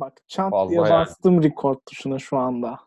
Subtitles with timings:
[0.00, 0.90] Bak çat Fazla diye yani.
[0.90, 2.80] bastım record tuşuna şu anda.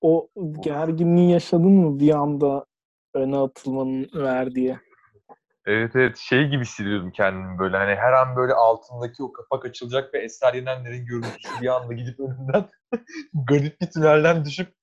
[0.00, 0.28] O
[0.60, 2.66] gerginliği yaşadın mı bir anda
[3.14, 4.78] öne atılmanın verdiği?
[5.66, 10.14] Evet evet şey gibi hissediyorum kendimi böyle hani her an böyle altındaki o kapak açılacak
[10.14, 12.68] ve Eser Yenenler'in görüntüsü bir anda gidip önünden
[13.34, 14.74] garip bir tünelden düşüp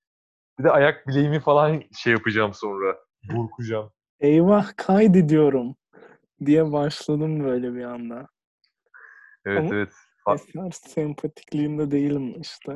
[0.59, 2.97] bir de ayak bileğimi falan şey yapacağım sonra.
[3.23, 3.91] Burkacağım.
[4.19, 5.75] Eyvah kaydediyorum
[6.45, 8.27] diye başladım böyle bir anda.
[9.45, 9.93] Evet Ama- evet.
[10.27, 12.71] Eser sempatikliğinde değilim işte.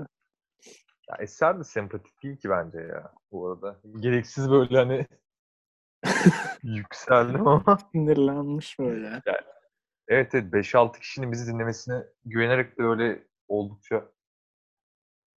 [1.09, 3.81] Ya Eser de sempatik değil ki bence ya bu arada.
[3.99, 5.07] Gereksiz böyle hani
[6.63, 7.77] yükseldim ama.
[7.91, 9.21] Sinirlenmiş böyle.
[10.07, 14.05] Evet evet 5-6 kişinin bizi dinlemesine güvenerek de öyle oldukça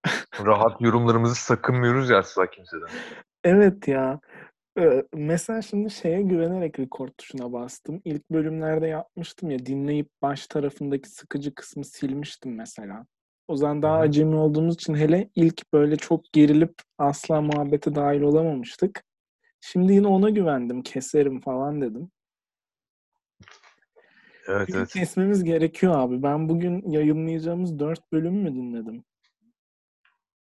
[0.47, 2.88] rahat yorumlarımızı sakınmıyoruz ya asla kimseden.
[3.45, 4.21] Evet ya.
[5.15, 8.03] Mesela şimdi şeye güvenerek record tuşuna bastım.
[8.05, 13.07] İlk bölümlerde yapmıştım ya dinleyip baş tarafındaki sıkıcı kısmı silmiştim mesela.
[13.49, 19.04] O zaman daha acemi olduğumuz için hele ilk böyle çok gerilip asla muhabbete dahil olamamıştık.
[19.60, 20.82] Şimdi yine ona güvendim.
[20.82, 22.10] Keserim falan dedim.
[24.49, 24.93] Evet Çünkü evet.
[24.93, 26.23] kesmemiz gerekiyor abi.
[26.23, 29.04] Ben bugün yayınlayacağımız dört bölüm mü dinledim?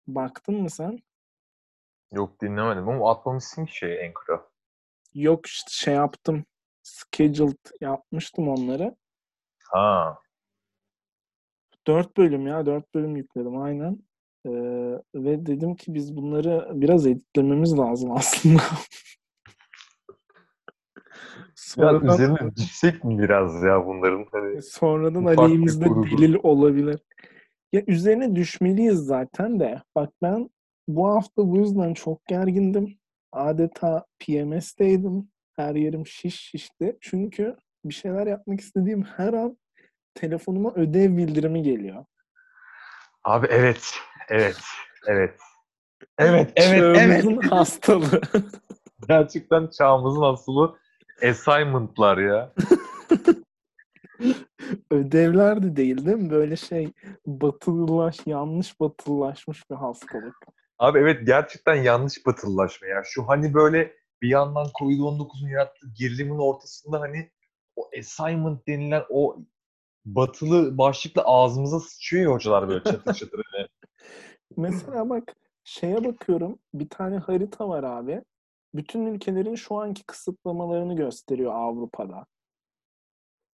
[0.06, 0.98] Baktın mı sen?
[2.12, 4.48] Yok dinlemedim ama atmamışsın ki şey Anchor'a.
[5.14, 6.44] Yok işte şey yaptım.
[6.82, 8.96] Scheduled yapmıştım onları.
[9.64, 10.18] Ha.
[11.86, 12.66] Dört bölüm ya.
[12.66, 13.98] Dört bölüm yükledim aynen.
[14.46, 14.50] Ee,
[15.14, 18.62] ve dedim ki biz bunları biraz editlememiz lazım aslında.
[21.76, 27.00] Ya sonradan, üzerine düşsek mi biraz ya bunların hani sonradan aleyhimizde delil olabilir.
[27.72, 29.82] Ya üzerine düşmeliyiz zaten de.
[29.94, 30.50] Bak ben
[30.88, 32.98] bu hafta bu yüzden çok gergindim.
[33.32, 35.28] Adeta PMS'teydim.
[35.56, 36.98] Her yerim şiş şişti.
[37.00, 39.58] Çünkü bir şeyler yapmak istediğim her an
[40.14, 42.04] telefonuma ödev bildirimi geliyor.
[43.24, 43.94] Abi evet.
[44.28, 44.60] Evet.
[45.06, 45.40] Evet.
[46.18, 47.22] Evet, evet, evet.
[47.22, 48.20] Çağımızın hastalığı.
[49.08, 50.78] Gerçekten çağımızın asılı
[51.28, 52.52] assignment'lar ya.
[54.90, 56.30] Ödevler de değil değil mi?
[56.30, 56.92] Böyle şey
[57.26, 60.36] batılılaş, yanlış batılılaşmış bir hastalık.
[60.78, 63.02] Abi evet gerçekten yanlış batılılaşma ya.
[63.04, 67.30] Şu hani böyle bir yandan Covid-19'un yarattığı gerilimin ortasında hani
[67.76, 69.36] o assignment denilen o
[70.04, 73.40] batılı başlıkla ağzımıza sıçıyor ya hocalar böyle çatır çatır.
[73.52, 73.66] Hani.
[74.56, 76.58] Mesela bak şeye bakıyorum.
[76.74, 78.22] Bir tane harita var abi.
[78.74, 82.26] Bütün ülkelerin şu anki kısıtlamalarını gösteriyor Avrupa'da.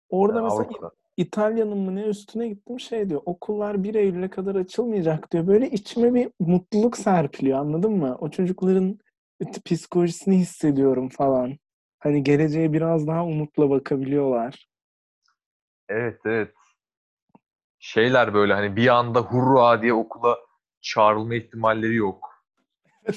[0.08, 0.90] Orada mesela Avrupa'da.
[1.16, 3.22] İtalya'nın mı ne üstüne gittim şey diyor.
[3.24, 5.46] Okullar 1 Eylül'e kadar açılmayacak diyor.
[5.46, 8.16] Böyle içime bir mutluluk serpiliyor anladın mı?
[8.20, 8.98] O çocukların
[9.64, 11.58] psikolojisini hissediyorum falan.
[11.98, 14.68] Hani geleceğe biraz daha umutla bakabiliyorlar.
[15.88, 16.54] Evet evet.
[17.78, 20.38] Şeyler böyle hani bir anda hurra diye okula
[20.80, 22.44] çağrılma ihtimalleri yok.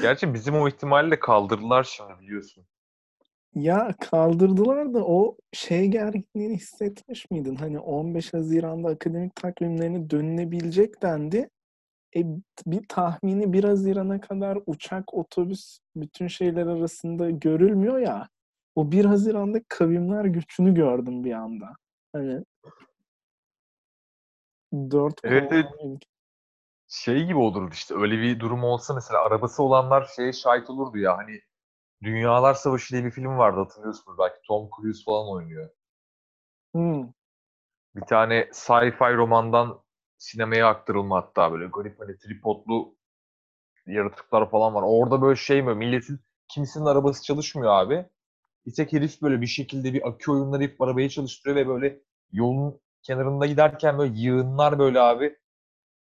[0.00, 2.66] Gerçi bizim o ihtimali de kaldırdılar şimdi biliyorsun.
[3.56, 7.54] Ya kaldırdılar da o şey gerginliğini hissetmiş miydin?
[7.54, 11.50] Hani 15 Haziran'da akademik takvimlerine dönülebilecek dendi.
[12.16, 12.20] E,
[12.66, 18.28] bir tahmini 1 Haziran'a kadar uçak, otobüs bütün şeyler arasında görülmüyor ya.
[18.74, 21.76] O 1 Haziran'da kavimler göçünü gördüm bir anda.
[22.12, 22.44] Hani
[24.90, 25.66] dört Evet, evet.
[26.88, 31.18] Şey gibi olurdu işte öyle bir durum olsa mesela arabası olanlar şeye şahit olurdu ya
[31.18, 31.40] hani
[32.06, 35.70] Dünyalar Savaşı diye bir film vardı hatırlıyorsunuz belki Tom Cruise falan oynuyor.
[36.74, 37.12] Hmm.
[37.96, 39.80] Bir tane sci-fi romandan
[40.18, 42.96] sinemaya aktarılma hatta böyle garip hani tripodlu
[43.86, 44.82] yaratıklar falan var.
[44.86, 48.06] Orada böyle şey mi milletin kimisinin arabası çalışmıyor abi.
[48.66, 52.00] Bir tek herif böyle bir şekilde bir akü oyunları yapıp arabayı çalıştırıyor ve böyle
[52.32, 55.36] yolun kenarında giderken böyle yığınlar böyle abi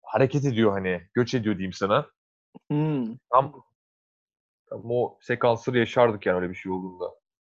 [0.02, 2.06] hareket ediyor hani göç ediyor diyeyim sana.
[2.70, 3.16] Hmm.
[3.32, 3.64] Tam,
[4.74, 7.14] tam o sekansları yaşardık yani öyle bir şey olduğunda.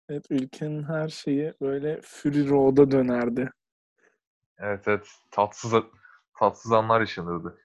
[0.09, 3.51] Evet ülkenin her şeyi böyle Fury Road'a dönerdi.
[4.59, 5.73] Evet evet tatsız
[6.39, 7.59] tatsız anlar yaşanırdı.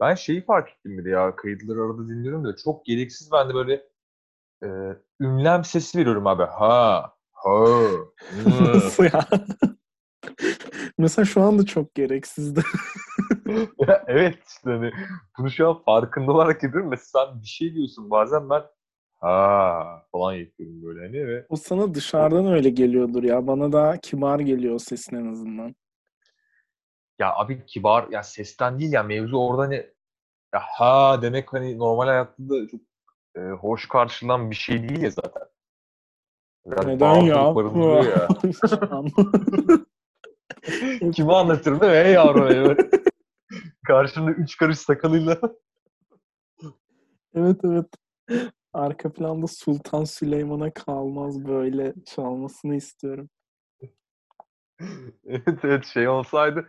[0.00, 3.54] Ben şeyi fark ettim bir de ya kayıtları arada dinliyorum da çok gereksiz ben de
[3.54, 3.86] böyle
[4.62, 4.68] e,
[5.20, 6.42] ünlem sesi veriyorum abi.
[6.42, 7.64] Ha, ha.
[8.46, 9.28] Nasıl ya?
[10.98, 12.62] Mesela şu anda çok gereksizdi.
[13.78, 14.92] Ya evet işte hani
[15.38, 16.90] bunu şu an farkında olarak ediyorum.
[16.90, 18.62] Mesela sen bir şey diyorsun bazen ben
[19.20, 23.46] ha falan yapıyorum böyle hani ve O sana dışarıdan öyle geliyordur ya.
[23.46, 25.74] Bana daha kibar geliyor sesin en azından.
[27.18, 29.86] ya abi kibar ya sesten değil ya mevzu orada hani
[30.54, 32.80] ya ha demek hani normal hayatta da çok
[33.36, 35.42] e, hoş karşılanan bir şey değil ya zaten.
[36.66, 37.54] Biraz Neden ya?
[38.04, 38.28] ya.
[41.12, 41.98] Kime anlatırım değil mi?
[41.98, 42.76] Hey yavrum
[43.90, 45.40] Karşımda üç karış sakalıyla.
[47.34, 47.86] Evet evet.
[48.72, 53.28] Arka planda Sultan Süleyman'a kalmaz böyle çalmasını istiyorum.
[55.24, 56.68] evet evet şey olsaydı.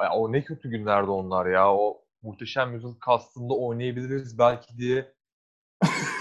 [0.00, 1.74] Ya, o ne kötü günlerdi onlar ya.
[1.74, 5.14] O muhteşem yüzyıl kastında oynayabiliriz belki diye.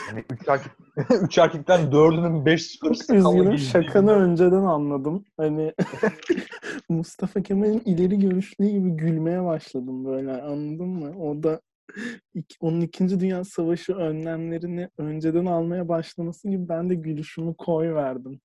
[0.10, 0.72] Hani üç, erkek,
[1.22, 3.46] üç erkekten dördünün beş çıkarsa üzgünüm.
[3.52, 5.26] gibi Şakanı önceden anladım.
[5.38, 5.74] Hani
[6.90, 11.24] Mustafa Kemal'in ileri görüşlü gibi gülmeye başladım böyle anladın mı?
[11.24, 11.62] O da
[12.36, 18.42] ik- onun İkinci Dünya Savaşı önlemlerini önceden almaya başlaması gibi ben de gülüşümü koy verdim.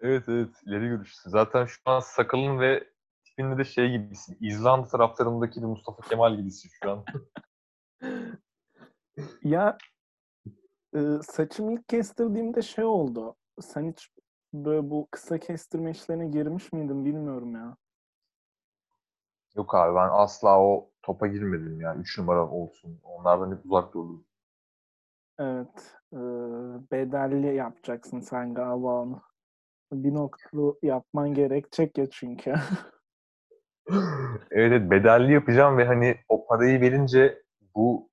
[0.00, 1.30] Evet evet ileri görüşlüsün.
[1.30, 2.84] Zaten şu an sakalın ve
[3.24, 4.36] tipinde de şey gibisin.
[4.40, 7.04] İzlanda taraflarındaki bir Mustafa Kemal gibisin şu an.
[9.42, 9.78] Ya
[10.94, 13.34] e, saçımı ilk kestirdiğimde şey oldu.
[13.60, 14.10] Sen hiç
[14.54, 17.76] böyle bu kısa kestirme işlerine girmiş miydin bilmiyorum ya.
[19.56, 21.94] Yok abi ben asla o topa girmedim ya.
[21.94, 23.00] Üç numara olsun.
[23.02, 24.24] Onlardan hep uzak durdum.
[25.38, 25.96] Evet.
[26.12, 26.18] e,
[26.92, 29.22] bedelli yapacaksın sen galiba onu.
[29.92, 32.50] Bir noktalı yapman gerekecek ya çünkü.
[33.90, 37.42] evet, evet bedelli yapacağım ve hani o parayı verince
[37.74, 38.10] bu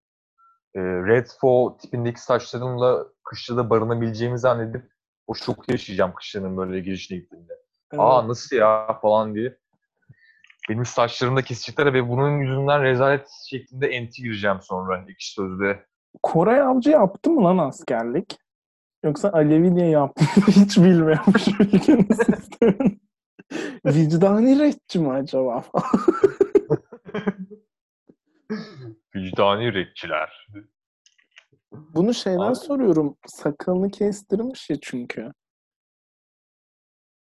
[0.76, 4.92] e, Red Faux tipindeki saçlarımla kışlada barınabileceğimi zannedip
[5.28, 7.54] o şoku yaşayacağım kışlanın böyle girişine gittiğimde.
[7.98, 8.30] Aa Evet.
[8.30, 9.58] nasıl ya falan diye.
[10.70, 15.86] Benim saçlarımı da kesecekler ve bunun yüzünden rezalet şeklinde enti gireceğim sonra ekşi sözde.
[16.24, 18.38] Koray Avcı yaptı mı lan askerlik?
[19.04, 23.00] Yoksa Alevi diye yaptı hiç bilmiyormuş ülkenin sistemini.
[23.86, 25.64] Vicdani retçi mi acaba?
[29.16, 30.48] Vicdani yürekçiler.
[31.72, 33.18] Bunu şeyden Abi- soruyorum.
[33.26, 35.32] Sakalını kestirmiş ya çünkü.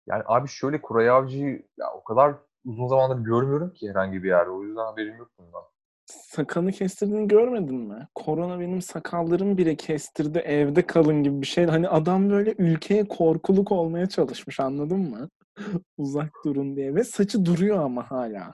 [0.08, 4.50] Yani abi şöyle Kuray Avcı'yı ya o kadar uzun zamandır görmüyorum ki herhangi bir yerde.
[4.50, 5.64] O yüzden haberim yok bundan.
[6.06, 8.08] Sakalını kestirdiğini görmedin mi?
[8.16, 11.66] Korona benim sakallarımı bile kestirdi evde kalın gibi bir şey.
[11.66, 15.30] Hani adam böyle ülkeye korkuluk olmaya çalışmış anladın mı?
[15.98, 16.96] Uzak durun diye.
[16.96, 18.54] Ve saçı duruyor ama hala.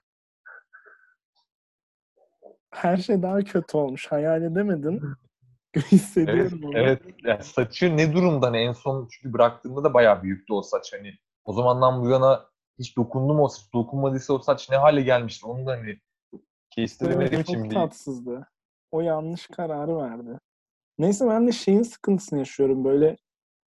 [2.72, 4.08] Her şey daha kötü olmuş.
[4.08, 5.02] Hayal edemedin.
[5.74, 6.78] Evet, Hissediyorum onu.
[6.78, 7.02] evet.
[7.24, 11.14] Yani saçı ne durumda hani en son çünkü bıraktığımda da bayağı büyüktü o saç hani.
[11.46, 12.46] O zamandan bu yana
[12.80, 13.74] hiç dokundu mu o saç?
[13.74, 15.48] Dokunmadıysa o saç ne hale gelmişti?
[15.48, 16.00] Onu da hani
[16.70, 18.48] kestiremediğim Evet, için çok tatsızdı.
[18.92, 20.40] O yanlış kararı verdi.
[20.98, 22.86] Neyse ben de şeyin sıkıntısını yaşıyorum.
[22.86, 23.18] Böyle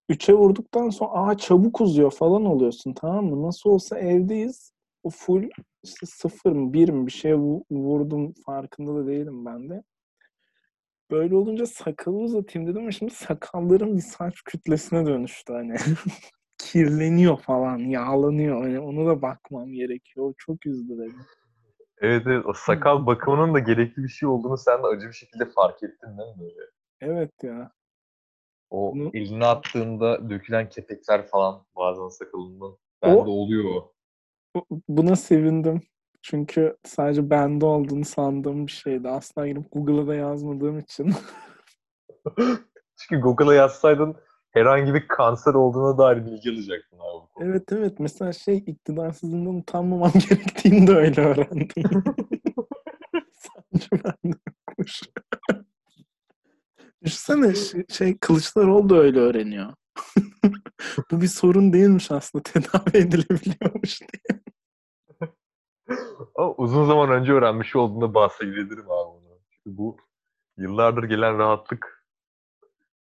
[0.09, 3.43] üçe vurduktan sonra aa çabuk uzuyor falan oluyorsun tamam mı?
[3.47, 4.73] Nasıl olsa evdeyiz.
[5.03, 5.51] O full
[5.83, 9.83] işte sıfır mı bir mi bir şeye vu- vurdum farkında da değilim ben de.
[11.11, 15.77] Böyle olunca sakalı uzatayım dedim ama şimdi sakallarım bir saç kütlesine dönüştü hani.
[16.59, 18.63] Kirleniyor falan, yağlanıyor.
[18.63, 20.27] Hani ona da bakmam gerekiyor.
[20.27, 21.13] O çok üzdü beni.
[21.99, 25.45] Evet evet o sakal bakımının da gerekli bir şey olduğunu sen de acı bir şekilde
[25.47, 26.61] fark ettin değil mi böyle?
[27.01, 27.73] Evet ya.
[28.71, 32.77] O Bunu- eline attığında dökülen kepekler falan bazen sakalından.
[33.03, 33.92] Bende O- oluyor o.
[34.57, 35.81] Bu- Buna sevindim.
[36.23, 39.09] Çünkü sadece bende olduğunu sandığım bir şeydi.
[39.09, 41.13] Asla girip Google'a da yazmadığım için.
[42.97, 44.17] Çünkü Google'a yazsaydın
[44.51, 47.45] herhangi bir kanser olduğuna dair bilgi alacaktın abi.
[47.47, 48.01] evet evet.
[48.01, 51.69] Mesela şey iktidarsızlığından utanmamam gerektiğini de öyle öğrendim.
[53.33, 54.37] Sadece bende
[54.69, 55.01] yokmuş.
[57.05, 59.73] Düşünsene şey, şey Kılıçdaroğlu da öyle öğreniyor.
[61.11, 62.43] Bu bir sorun değilmiş aslında.
[62.43, 64.41] Tedavi edilebiliyormuş diye.
[66.37, 69.39] Ama uzun zaman önce öğrenmiş olduğunda bahsedebilirim abi bunu.
[69.51, 69.97] Çünkü bu
[70.57, 72.07] yıllardır gelen rahatlık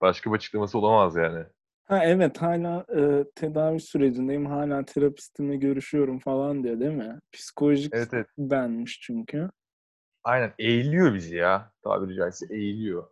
[0.00, 1.44] başka bir açıklaması olamaz yani.
[1.84, 4.46] Ha evet hala e, tedavi sürecindeyim.
[4.46, 7.18] Hala terapistimle görüşüyorum falan diyor değil mi?
[7.32, 8.26] Psikolojik Evet evet.
[8.38, 9.50] benmiş çünkü.
[10.24, 11.72] Aynen eğiliyor bizi ya.
[11.84, 13.06] Tabiri caizse eğiliyor.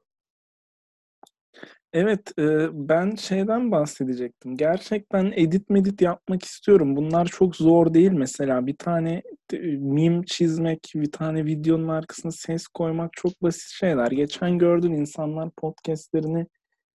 [1.92, 4.56] Evet e, ben şeyden bahsedecektim.
[4.56, 6.96] Gerçekten edit medit yapmak istiyorum.
[6.96, 8.66] Bunlar çok zor değil mesela.
[8.66, 14.10] Bir tane e, meme çizmek, bir tane videonun arkasına ses koymak çok basit şeyler.
[14.10, 16.46] Geçen gördün insanlar podcastlerini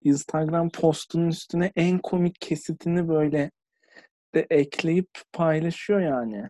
[0.03, 3.51] Instagram postunun üstüne en komik kesitini böyle
[4.35, 6.49] de ekleyip paylaşıyor yani.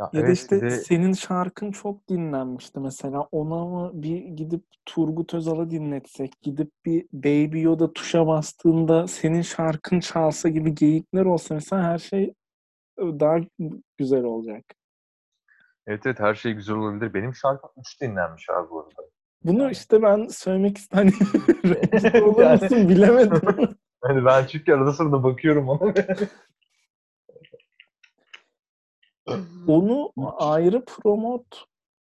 [0.00, 3.20] Ya, Ya da evet, işte bir de- senin şarkın çok dinlenmişti mesela.
[3.32, 10.00] Ona mı bir gidip Turgut Özal'ı dinletsek, gidip bir Baby Yoda tuşa bastığında senin şarkın
[10.00, 12.34] çalsa gibi geyikler olsa mesela her şey
[12.98, 13.36] daha
[13.98, 14.64] güzel olacak.
[15.86, 17.14] evet evet her şey güzel olabilir.
[17.14, 19.08] Benim şarkım 3 dinlenmiş abi bu arada.
[19.44, 21.12] Bunu Yani- işte ben söylemek istedim.
[21.64, 23.40] Rencide olur Yani- musun bilemedim.
[24.00, 25.94] Hani ben çünkü arada sırada bakıyorum ona.
[29.68, 31.56] Onu ayrı promote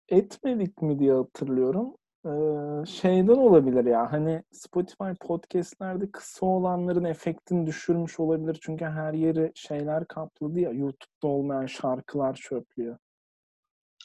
[0.08, 1.96] etmedik mi diye hatırlıyorum.
[2.26, 8.58] Ee, şeyden olabilir ya hani Spotify podcastlerde kısa olanların efektini düşürmüş olabilir.
[8.62, 12.98] Çünkü her yeri şeyler kapladı ya YouTube'da olmayan şarkılar çöplüyor.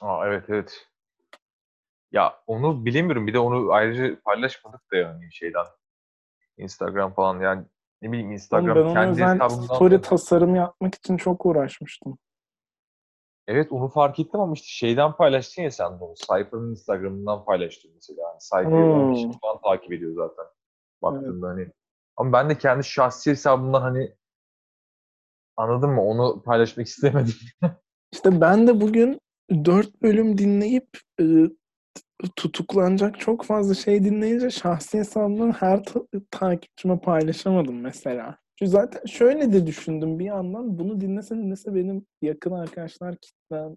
[0.02, 0.88] Aa, evet evet.
[2.12, 3.28] Ya onu bilemiyorum.
[3.28, 5.66] Bir de onu ayrıca paylaşmadık da yani şeyden.
[6.58, 7.66] Instagram falan yani
[8.02, 12.18] ne bileyim Oğlum Instagram ben ona kendi hesabımdan story tasarımı yapmak için çok uğraşmıştım.
[13.48, 16.16] Evet onu fark ettim ama işte şeyden paylaştın ya sen de onu.
[16.16, 18.22] Cypher'ın Instagram'ından paylaştın mesela.
[18.22, 19.34] Yani Cypher'ı 10 kişi Hmm.
[19.42, 20.46] falan takip ediyor zaten.
[21.02, 21.68] Baktığında hani.
[22.18, 24.14] Ama ben de kendi şahsi hesabımdan hani
[25.58, 26.02] anladın mı?
[26.02, 27.34] Onu paylaşmak istemedim.
[28.14, 29.20] İşte ben de bugün
[29.66, 30.88] 4 bölüm dinleyip
[31.22, 31.26] e,
[32.36, 38.38] tutuklanacak çok fazla şey dinleyince şahsi hesabımdan her ta- takipçime paylaşamadım mesela.
[38.60, 43.76] Çünkü zaten şöyle de düşündüm bir yandan bunu dinlese dinlese benim yakın arkadaşlar kitlem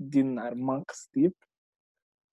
[0.00, 1.34] dinler max deyip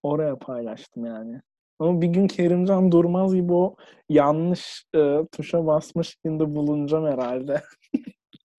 [0.03, 1.41] oraya paylaştım yani.
[1.79, 3.75] Ama bir gün Kerimcan Durmaz gibi o
[4.09, 7.63] yanlış e, tuşa basmış gibi bulunacağım herhalde.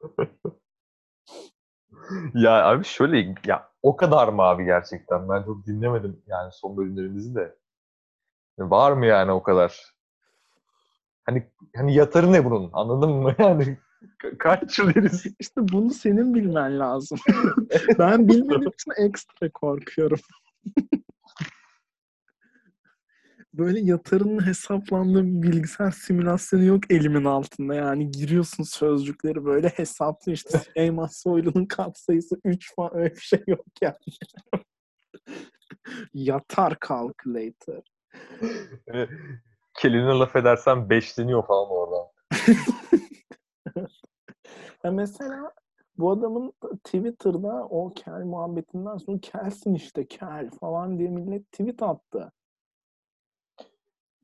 [2.35, 5.29] ya abi şöyle ya o kadar mı abi gerçekten?
[5.29, 7.57] Ben çok dinlemedim yani son bölümlerinizi de.
[8.59, 10.00] Var mı yani o kadar?
[11.25, 11.47] Hani
[11.77, 12.71] hani yatarı ne bunun?
[12.73, 13.35] Anladın mı?
[13.39, 13.79] Yani
[14.23, 15.27] ka- kaç yıl yeriz?
[15.41, 17.19] İşte bunu senin bilmen lazım.
[17.99, 20.19] ben bilmediğim için ekstra korkuyorum.
[23.55, 27.75] Böyle yatırımın hesaplandığı bir bilgisayar simülasyonu yok elimin altında.
[27.75, 33.65] Yani giriyorsun sözcükleri böyle hesaplı işte Süleyman Soylu'nun katsayısı 3 falan öyle bir şey yok
[33.83, 33.95] yani.
[36.15, 37.83] Yatar calculator.
[39.81, 42.07] Keline laf edersen beşleniyor falan oradan.
[44.85, 45.53] Ya mesela
[45.99, 46.53] bu adamın
[46.85, 52.33] Twitter'da o kel muhabbetinden sonra kelsin işte kel falan diye millet tweet attı.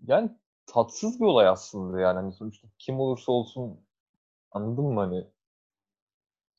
[0.06, 0.30] Yani
[0.66, 2.16] tatsız bir olay aslında yani.
[2.16, 3.80] Hani sonuçta kim olursa olsun
[4.50, 5.26] anladın mı hani?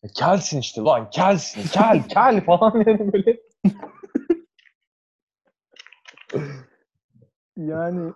[0.03, 3.41] Ya kelsin işte lan kelsin kel kel falan yani böyle.
[7.57, 8.13] Yani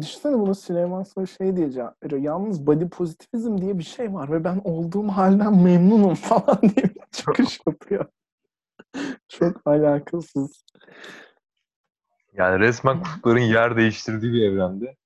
[0.00, 2.22] düşünsene buna Süleyman Soylu şey diye cevap veriyor.
[2.22, 7.00] Yalnız body pozitivizm diye bir şey var ve ben olduğum halden memnunum falan diye bir
[7.12, 8.06] çıkış yapıyor.
[9.28, 10.64] Çok alakasız.
[12.32, 14.96] Yani resmen kutupların yer değiştirdiği bir evrende.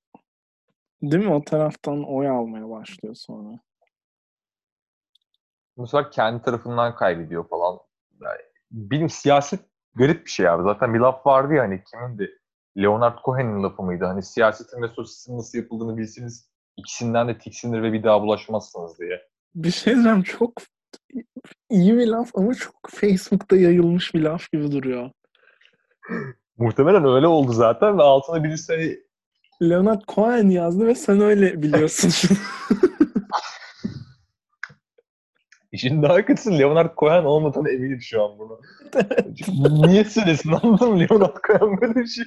[1.03, 1.35] Değil mi?
[1.35, 3.59] O taraftan oy almaya başlıyor sonra.
[5.77, 7.79] Bu sefer kendi tarafından kaybediyor falan.
[8.21, 9.61] Yani benim siyaset
[9.95, 10.63] garip bir şey abi.
[10.63, 12.42] Zaten bir laf vardı ya hani kimin de
[12.77, 14.05] Leonard Cohen'in lafı mıydı?
[14.05, 19.23] Hani siyasetin ve sosyalizmin nasıl yapıldığını bilseniz ikisinden de tiksinir ve bir daha bulaşmazsınız diye.
[19.55, 20.53] Bir şey diyeceğim çok
[21.71, 25.11] iyi bir laf ama çok Facebook'ta yayılmış bir laf gibi duruyor.
[26.59, 28.99] Muhtemelen öyle oldu zaten ve altına birisi hani
[29.71, 32.39] Leonard Cohen yazdı ve sen öyle biliyorsun.
[35.73, 38.61] işin daha kötüsü Leonard Cohen olmadığını eminim şu an bunu.
[39.87, 42.25] Niye söylesin anladın mı Leonard Cohen böyle bir şey?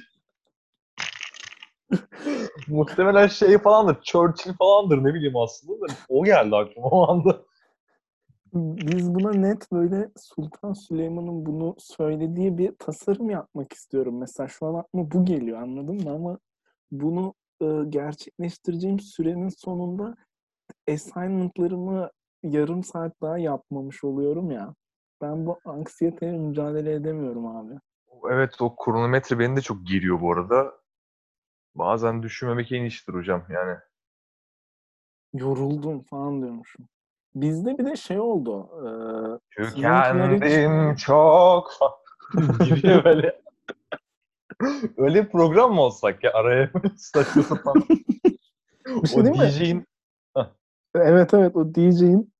[2.68, 7.42] Muhtemelen şey falandır, Churchill falandır ne bileyim aslında da o geldi aklıma o anda.
[8.54, 14.18] Biz buna net böyle Sultan Süleyman'ın bunu söylediği bir tasarım yapmak istiyorum.
[14.18, 16.10] Mesela şu an aklıma bu geliyor anladın mı?
[16.10, 16.38] Ama
[16.90, 20.16] bunu e, gerçekleştireceğim sürenin sonunda
[20.90, 22.10] assignment'larımı
[22.42, 24.74] yarım saat daha yapmamış oluyorum ya.
[25.22, 27.72] Ben bu anksiyeteyle mücadele edemiyorum abi.
[28.30, 30.72] Evet o kronometre beni de çok geriyor bu arada.
[31.78, 33.78] Bazen düşünmemek en iyisidir hocam yani.
[35.34, 36.88] Yoruldum falan diyormuşum.
[37.34, 38.68] Bizde bir de şey oldu.
[38.76, 41.72] e, Tükendim çok.
[42.64, 43.40] Giriyor böyle.
[44.96, 47.74] Öyle bir program mı olsak ya araya saçma sapan.
[49.06, 49.24] Şey o?
[49.34, 49.86] DJ'in
[50.94, 52.32] Evet evet o DJ'in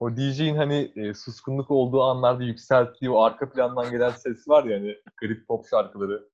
[0.00, 4.78] o DJ'in hani e, suskunluk olduğu anlarda yükselttiği o arka plandan gelen ses var ya
[4.78, 6.28] hani garip pop şarkıları.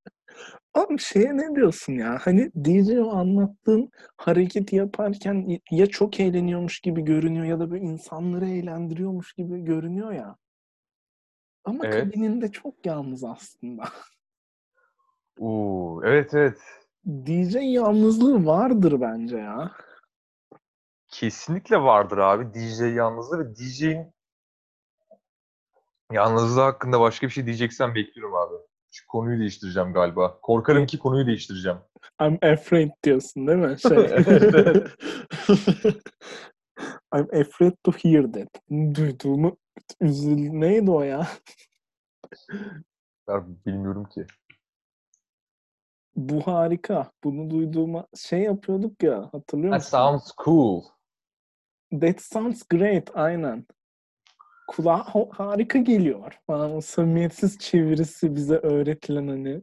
[0.75, 2.19] Abi şeye ne diyorsun ya?
[2.21, 8.49] Hani DJ o anlattığın hareketi yaparken ya çok eğleniyormuş gibi görünüyor ya da böyle insanları
[8.49, 10.37] eğlendiriyormuş gibi görünüyor ya.
[11.65, 12.05] Ama Evet.
[12.05, 13.83] kabininde çok yalnız aslında.
[15.39, 16.59] Oo, evet evet.
[17.07, 19.73] DJ yalnızlığı vardır bence ya.
[21.15, 24.13] Kesinlikle vardır abi DJ yalnızlığı ve DJ'in
[26.13, 28.55] yalnızlığı hakkında başka bir şey diyeceksen bekliyorum abi.
[28.91, 30.41] Şu konuyu değiştireceğim galiba.
[30.41, 31.79] Korkarım ki konuyu değiştireceğim.
[32.21, 33.81] I'm afraid diyorsun değil mi?
[33.81, 33.99] Şey.
[37.15, 38.49] I'm afraid to hear that.
[38.71, 39.57] Duyduğumu
[40.01, 41.27] Üzül neydi o ya?
[43.29, 44.27] Ben bilmiyorum ki.
[46.17, 47.11] Bu harika.
[47.25, 49.99] Bunu duyduğuma şey yapıyorduk ya hatırlıyor That musun?
[49.99, 50.94] sounds cool.
[52.01, 53.11] That sounds great.
[53.15, 53.67] Aynen.
[54.69, 56.77] Kulağa harika geliyor falan.
[56.77, 59.63] O samimiyetsiz çevirisi bize öğretilen hani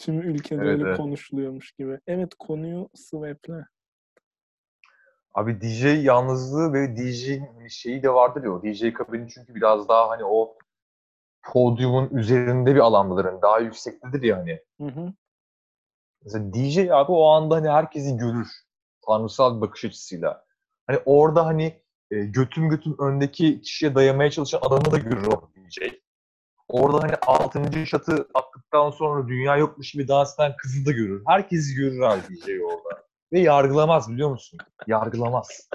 [0.00, 0.96] tüm ülkede Evet, öyle evet.
[0.96, 2.00] konuşuluyormuş gibi.
[2.06, 3.64] Evet konuyu swap'le.
[5.34, 6.86] Abi DJ yalnızlığı ve
[7.46, 10.56] hani şeyi de vardır ya o DJ kabini çünkü biraz daha hani o
[11.42, 13.24] podyumun üzerinde bir alandadır.
[13.24, 14.60] Hani daha yüksektedir ya hani.
[14.80, 15.12] Hı hı.
[16.24, 18.48] Mesela DJ abi o anda hani herkesi görür.
[19.06, 20.47] Tanrısal bir bakış açısıyla.
[20.88, 25.78] Hani orada hani e, götüm götüm öndeki kişiye dayamaya çalışan adamı da görür o DJ.
[26.68, 31.22] Orada hani altıncı şatı attıktan sonra dünya yokmuş gibi dans eden kızı da görür.
[31.26, 33.02] Herkesi görür abi DJ orada.
[33.32, 34.58] Ve yargılamaz biliyor musun?
[34.86, 35.68] Yargılamaz.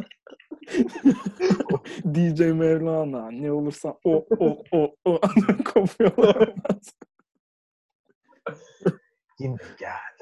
[2.13, 5.19] DJ Mevlana ne olursa o o o o
[5.73, 6.53] kopuyorlar.
[9.39, 10.12] Yine gel.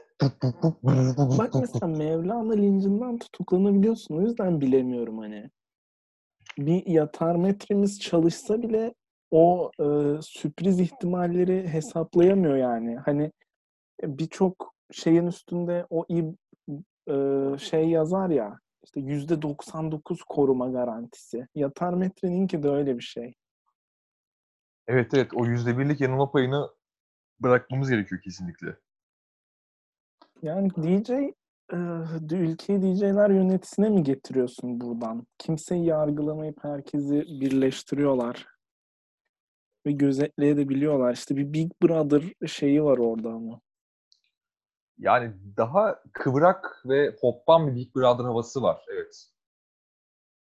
[1.37, 4.17] Bak mesela Mevlana lincinden tutuklanabiliyorsun.
[4.17, 5.49] O yüzden bilemiyorum hani.
[6.57, 8.93] Bir yatar metremiz çalışsa bile
[9.31, 9.85] o e,
[10.21, 12.97] sürpriz ihtimalleri hesaplayamıyor yani.
[12.97, 13.31] Hani
[14.03, 16.33] birçok şeyin üstünde o ib,
[17.09, 21.47] e, şey yazar ya işte yüzde 99 koruma garantisi.
[21.55, 23.33] Yatar metreninki de öyle bir şey.
[24.87, 26.69] Evet evet o yüzde birlik yanılma payını
[27.39, 28.75] bırakmamız gerekiyor kesinlikle.
[30.41, 31.77] Yani DJ e,
[32.31, 35.27] ülkeyi DJ'ler yönetisine mi getiriyorsun buradan?
[35.37, 38.47] Kimseyi yargılamayıp herkesi birleştiriyorlar.
[39.85, 41.13] Ve gözetleyebiliyorlar.
[41.13, 43.61] İşte bir Big Brother şeyi var orada ama.
[44.97, 48.85] Yani daha kıvrak ve poppan bir Big Brother havası var.
[48.93, 49.27] Evet.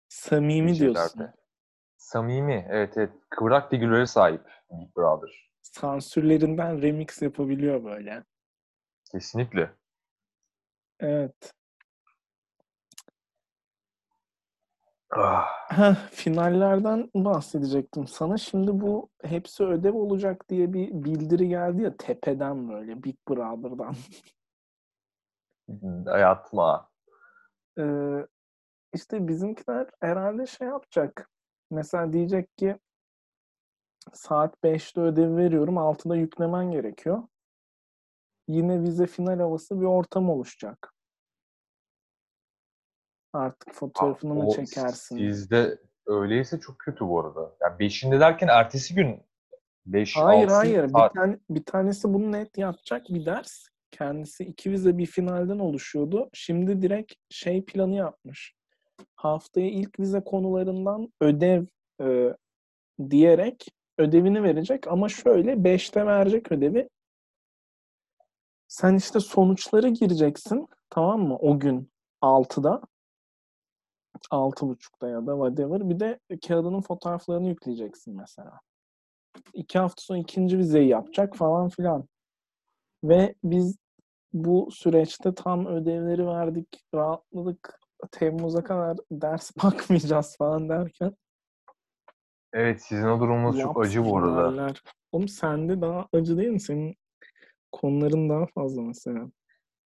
[0.09, 0.81] Samimi DJ'lerde.
[0.81, 1.29] diyorsun.
[1.97, 2.67] Samimi.
[2.71, 3.11] Evet evet.
[3.31, 5.51] Kıvrak figürlere sahip Big Brother.
[5.63, 8.25] Sansürlerinden remix yapabiliyor böyle.
[9.11, 9.75] Kesinlikle.
[11.01, 11.53] Evet.
[15.11, 15.47] Ah.
[15.69, 18.37] Heh, finallerden bahsedecektim sana.
[18.37, 23.95] Şimdi bu hepsi ödev olacak diye bir bildiri geldi ya tepeden böyle Big Brother'dan.
[26.07, 26.89] Hayatıma.
[27.79, 28.27] Ee,
[28.95, 31.31] işte bizimkiler herhalde şey yapacak.
[31.71, 32.79] Mesela diyecek ki
[34.13, 37.23] saat 5'te ödev veriyorum, 6'da yüklemen gerekiyor.
[38.49, 40.93] Yine vize final havası bir ortam oluşacak.
[43.33, 45.17] Artık fotoğrafını mı O çekersin?
[45.17, 47.57] Sizde öyleyse çok kötü bu arada.
[47.61, 49.21] Yani beşinde derken ertesi gün
[49.87, 50.85] 5 Hayır 6 hayır.
[50.89, 53.69] Bir, tane, bir tanesi bunu net yapacak bir ders.
[53.91, 56.31] Kendisi iki vize bir finalden oluşuyordu.
[56.33, 58.55] Şimdi direkt şey planı yapmış.
[59.17, 61.65] Haftaya ilk vize konularından ödev
[62.03, 62.35] e,
[63.11, 66.89] diyerek ödevini verecek ama şöyle 5'te verecek ödevi.
[68.77, 71.37] Sen işte sonuçları gireceksin tamam mı?
[71.37, 71.91] O gün
[72.23, 72.83] 6'da.
[74.31, 75.89] 6.30'da ya da whatever.
[75.91, 78.61] Bir de kağıdının fotoğraflarını yükleyeceksin mesela.
[79.55, 82.09] İki hafta sonra ikinci vizeyi yapacak falan filan.
[83.05, 83.77] Ve biz
[84.33, 87.81] bu süreçte tam ödevleri verdik, rahatladık.
[88.13, 91.17] Temmuz'a kadar ders bakmayacağız falan derken
[92.53, 94.75] Evet sizin o durumunuz çok acı bu arada.
[95.13, 96.61] Oğlum sende daha acı değil mi?
[96.61, 96.97] Senin
[97.73, 99.31] konuların daha fazla mesela.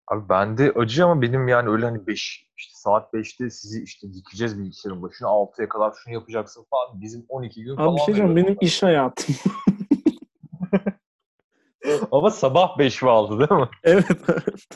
[0.08, 4.60] Abi bende acı ama benim yani öyle hani 5 işte saat 5'te sizi işte dikeceğiz
[4.60, 7.02] bilgisayarın başına 6'ya kadar şunu yapacaksın falan.
[7.02, 8.36] Bizim 12 gün Abi falan bir şey diyeceğim.
[8.36, 9.36] Benim iş hayatım.
[12.12, 13.70] Ama sabah 5 ve 6 değil mi?
[13.84, 14.68] evet evet.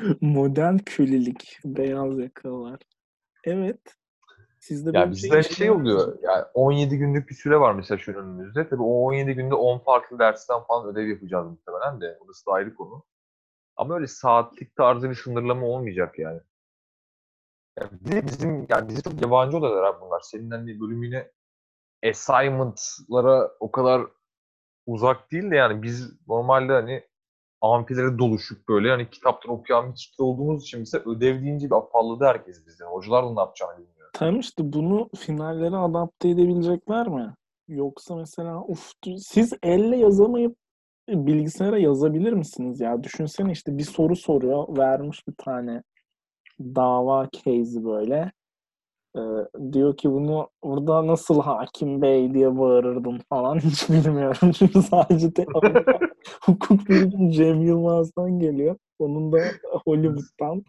[0.20, 1.58] Modern kölelik.
[1.64, 2.78] Beyaz yakalılar.
[3.44, 3.96] Evet.
[4.64, 5.76] Sizde Ya bizde şey mı?
[5.76, 6.18] oluyor.
[6.22, 8.68] Yani 17 günlük bir süre var mesela şu önümüzde.
[8.68, 12.18] Tabii o 17 günde 10 farklı dersten falan ödev yapacağız muhtemelen de.
[12.20, 13.04] Orası da ayrı konu.
[13.76, 16.40] Ama öyle saatlik tarzı bir sınırlama olmayacak yani.
[17.80, 17.90] Yani
[18.26, 20.20] bizim yani bize çok yabancı olaylar abi bunlar.
[20.20, 21.30] Senin hani bölümüne
[22.10, 24.02] assignment'lara o kadar
[24.86, 27.04] uzak değil de yani biz normalde hani
[27.60, 32.24] amfilere doluşup böyle hani kitaptan okuyan bir kitle olduğumuz için mesela ödev deyince bir afalladı
[32.24, 32.86] herkes bizden.
[32.86, 33.93] Hocalar da ne yapacağını.
[34.14, 37.34] Tamam işte bunu finallere adapte edebilecekler mi?
[37.68, 40.56] Yoksa mesela uf siz elle yazamayıp
[41.08, 43.02] bilgisayara yazabilir misiniz ya?
[43.02, 44.78] Düşünsene işte bir soru soruyor.
[44.78, 45.82] Vermiş bir tane
[46.60, 48.32] dava case'i böyle.
[49.16, 54.52] Ee, diyor ki bunu burada nasıl hakim bey diye bağırırdın falan hiç bilmiyorum.
[54.52, 55.46] Çünkü sadece te-
[56.40, 58.76] hukuk bilgim Cem Yılmaz'dan geliyor.
[58.98, 59.38] Onun da
[59.84, 60.62] Hollywood'dan.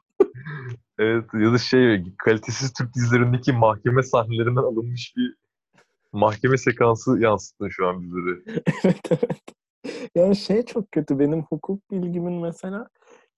[1.00, 5.36] Evet ya da şey kalitesiz Türk dizilerindeki mahkeme sahnelerinden alınmış bir
[6.16, 8.62] Mahkeme sekansı yansıttın şu an bizlere.
[8.84, 9.42] evet evet.
[10.16, 11.20] Yani şey çok kötü.
[11.20, 12.88] Benim hukuk bilgimin mesela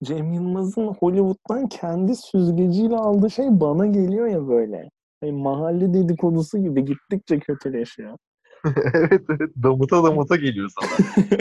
[0.03, 4.89] Cem Yılmaz'ın Hollywood'dan kendi süzgeciyle aldığı şey bana geliyor ya böyle.
[5.23, 8.17] Yani mahalle dedikodusu gibi gittikçe kötüleşiyor.
[8.93, 9.51] evet evet.
[9.63, 10.89] Damıta damıta geliyor sana.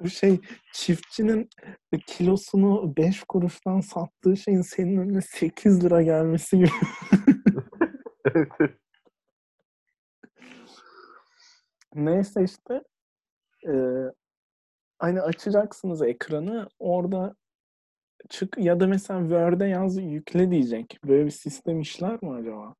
[0.00, 0.40] Bu şey
[0.72, 1.48] çiftçinin
[2.06, 6.70] kilosunu 5 kuruştan sattığı şeyin senin önüne 8 lira gelmesi gibi.
[11.94, 12.82] Neyse işte
[13.66, 13.72] e,
[14.98, 17.34] hani açacaksınız ekranı orada
[18.28, 20.98] çık ya da mesela Word'e yaz yükle diyecek.
[21.04, 22.74] Böyle bir sistem işler mi acaba?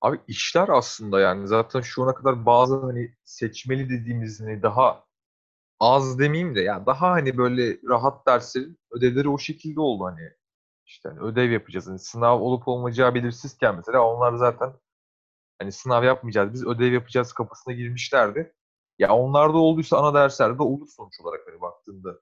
[0.00, 5.04] Abi işler aslında yani zaten şu ana kadar bazı hani seçmeli dediğimiz hani daha
[5.80, 10.30] az demeyeyim de yani daha hani böyle rahat derslerin ödevleri o şekilde oldu hani
[10.86, 11.86] işte hani ödev yapacağız.
[11.88, 14.72] Hani sınav olup olmayacağı belirsizken mesela onlar zaten
[15.58, 18.54] hani sınav yapmayacağız biz ödev yapacağız kapısına girmişlerdi.
[18.98, 22.20] Ya onlarda olduysa ana derslerde de olur sonuç olarak hani baktığında.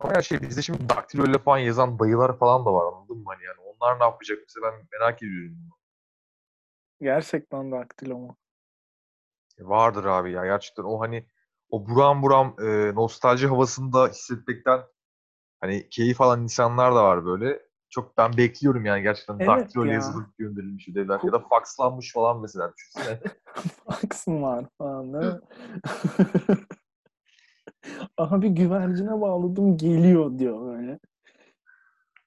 [0.00, 3.44] Ama ya şey bizde şimdi daktiloyla falan yazan dayılar falan da var anladın mı hani
[3.44, 5.76] yani onlar ne yapacak mesela ben merak ediyorum bunu.
[7.00, 8.36] Gerçekten daktilo mu?
[9.58, 11.26] E, Vardır abi ya gerçekten o hani
[11.70, 14.80] o buram buram e, nostalji havasında hissetmekten
[15.60, 17.66] hani keyif alan insanlar da var böyle.
[17.90, 19.94] Çok ben bekliyorum yani gerçekten Evet daktiloyla ya.
[19.98, 23.20] yazılıp gönderilmiş ödevler ya da fakslanmış falan mesela düşünsene.
[23.86, 25.40] Fax mı var falan değil mi?
[28.16, 30.98] Aha bir güvercine bağladım geliyor diyor böyle.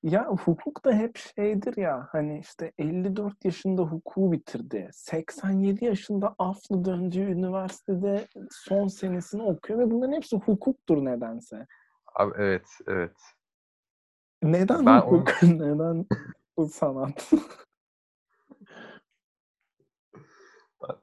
[0.04, 4.89] Ya hukuk da hep şeydir ya hani işte 54 yaşında hukuku bitirdi.
[4.93, 11.67] 87 yaşında Aflı döndüğü üniversitede son senesini okuyor ve bunların hepsi hukuktur nedense.
[12.15, 13.17] Abi evet evet.
[14.43, 15.43] Neden Ben hukuk?
[15.43, 16.06] Neden
[16.58, 17.32] bu sanat?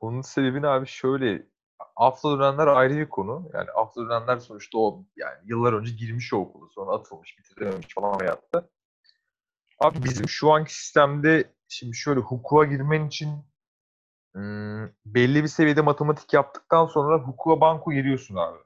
[0.01, 1.47] Onun sebebini abi şöyle
[1.97, 3.51] afla dönenler ayrı bir konu.
[3.55, 8.19] Yani afla dönenler sonuçta o yani yıllar önce girmiş o okulu sonra atılmış bitirememiş falan
[8.19, 8.69] hayatta.
[9.81, 13.31] Abi bizim şu anki sistemde şimdi şöyle hukuka girmen için
[14.37, 18.59] ım, belli bir seviyede matematik yaptıktan sonra hukuka banko giriyorsun abi.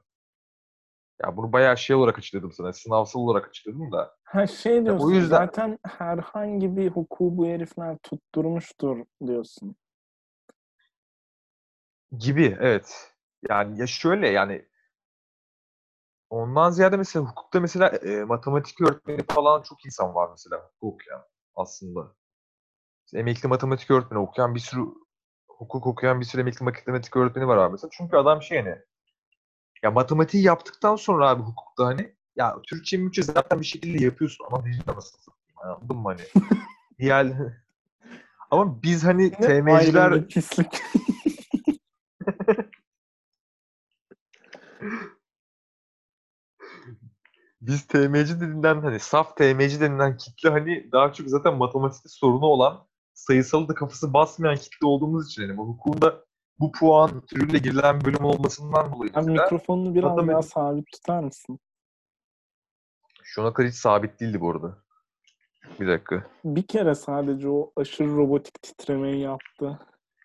[1.23, 2.73] Ya bunu bayağı şey olarak açıkladım sana.
[2.73, 4.15] Sınavsal olarak açıkladım da.
[4.23, 9.75] Ha şey diyorsun yüzden- zaten herhangi bir hukuku bu herifler tutturmuştur diyorsun.
[12.17, 13.10] Gibi evet.
[13.49, 14.65] Yani ya şöyle yani
[16.29, 21.21] ondan ziyade mesela hukukta mesela e, matematik öğretmeni falan çok insan var mesela hukuk okuyan
[21.55, 22.15] aslında.
[23.05, 24.81] Mesela emekli matematik öğretmeni okuyan bir sürü
[25.47, 27.89] hukuk okuyan bir sürü emekli matematik öğretmeni var abi mesela.
[27.93, 28.75] Çünkü adam şey hani
[29.83, 34.65] ya matematiği yaptıktan sonra abi hukukta hani ya Türkçe Mürkçe zaten bir şekilde yapıyorsun ama
[34.65, 35.17] dilini nasıl
[35.63, 36.21] anladın mı hani?
[36.99, 37.27] Diğer
[38.51, 40.81] ama biz hani TM'ciler pislik.
[47.61, 52.87] Biz TM'ci denilen hani saf TM'ci denilen kitle hani daha çok zaten matematikte sorunu olan
[53.13, 56.25] sayısalı da kafası basmayan kitle olduğumuz için hani bu hukukunda
[56.59, 61.59] bu puan türüyle girilen bölüm olmasından dolayı mesela mikrofonunu biraz matematik- daha sabit tutar mısın?
[63.23, 64.77] şu ana kadar hiç sabit değildi bu arada.
[65.79, 66.27] Bir dakika.
[66.45, 69.79] Bir kere sadece o aşırı robotik titremeyi yaptı.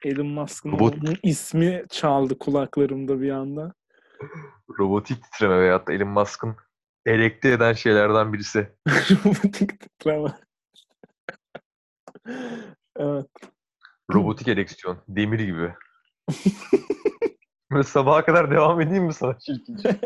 [0.04, 3.72] Elon Musk'ın Robot- ismi çaldı kulaklarımda bir anda.
[4.78, 6.56] Robotik titreme veyahut da Elon Musk'ın
[7.06, 8.72] elekte eden şeylerden birisi.
[8.88, 10.34] robotik titreme.
[12.96, 13.26] evet.
[14.12, 14.98] Robotik ereksiyon.
[15.08, 15.74] Demir gibi.
[17.70, 20.00] Böyle sabaha kadar devam edeyim mi sana çirkince?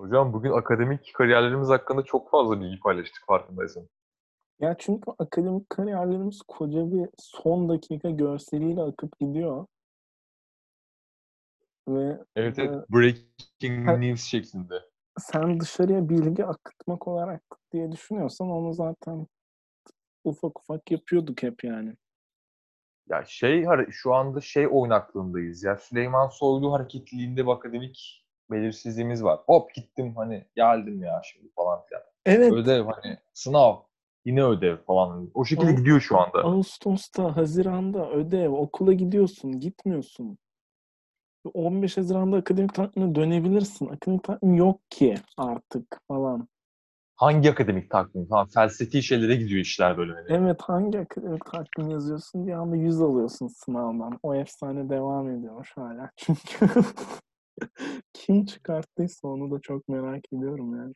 [0.00, 3.88] Hocam bugün akademik kariyerlerimiz hakkında çok fazla bilgi paylaştık farkındaysan.
[4.60, 9.66] Ya çünkü akademik kariyerlerimiz koca bir son dakika görseliyle akıp gidiyor.
[11.88, 12.90] Ve Evet evet.
[12.90, 14.74] Breaking ha- news şeklinde.
[15.18, 17.42] sen dışarıya bilgi akıtmak olarak
[17.72, 19.26] diye düşünüyorsan onu zaten
[20.24, 21.94] ufak ufak yapıyorduk hep yani.
[23.08, 25.76] Ya şey şu anda şey oynaklığındayız ya.
[25.76, 29.40] Süleyman Soylu hareketliliğinde bir akademik belirsizliğimiz var.
[29.46, 32.02] Hop gittim hani geldim ya şimdi falan filan.
[32.26, 32.52] Evet.
[32.52, 33.76] Ödev hani sınav
[34.24, 35.30] yine ödev falan.
[35.34, 36.38] O şekilde Aa- gidiyor şu anda.
[36.42, 40.38] Ağustos'ta, Haziran'da ödev, okula gidiyorsun, gitmiyorsun.
[41.48, 43.86] 15 Haziran'da akademik takvime dönebilirsin.
[43.86, 46.48] Akademik takvim yok ki artık falan.
[47.16, 50.12] Hangi akademik takvim falan felsefi şeylere gidiyor işler böyle.
[50.28, 54.18] Evet hangi akademik takvim yazıyorsun bir anda 100 alıyorsun sınavdan.
[54.22, 56.10] O efsane devam ediyor hala.
[56.16, 56.68] Çünkü
[58.12, 60.94] kim çıkarttıysa onu da çok merak ediyorum yani.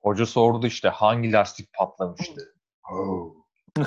[0.00, 2.54] Hoca sordu işte hangi lastik patlamıştı?
[2.92, 3.34] Oh.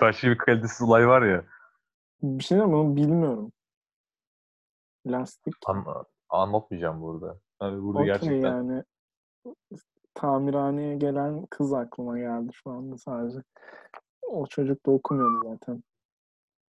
[0.00, 1.44] Başka bir kalitesiz olay var ya.
[2.22, 3.52] Bir şey ama bilmiyorum.
[5.06, 5.54] Lastik.
[5.66, 7.38] An- anlatmayacağım burada.
[7.58, 8.84] Hani burada Okey gerçekten yani.
[10.14, 13.38] Tamirhaneye gelen kız aklıma geldi şu anda sadece.
[14.30, 15.82] O çocuk da okumuyordu zaten.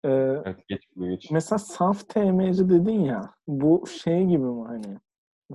[0.05, 0.09] Ee,
[0.45, 1.31] evet, geç geç.
[1.31, 3.35] mesela saf TM'ci dedin ya.
[3.49, 4.99] Bu şey gibi mi hani?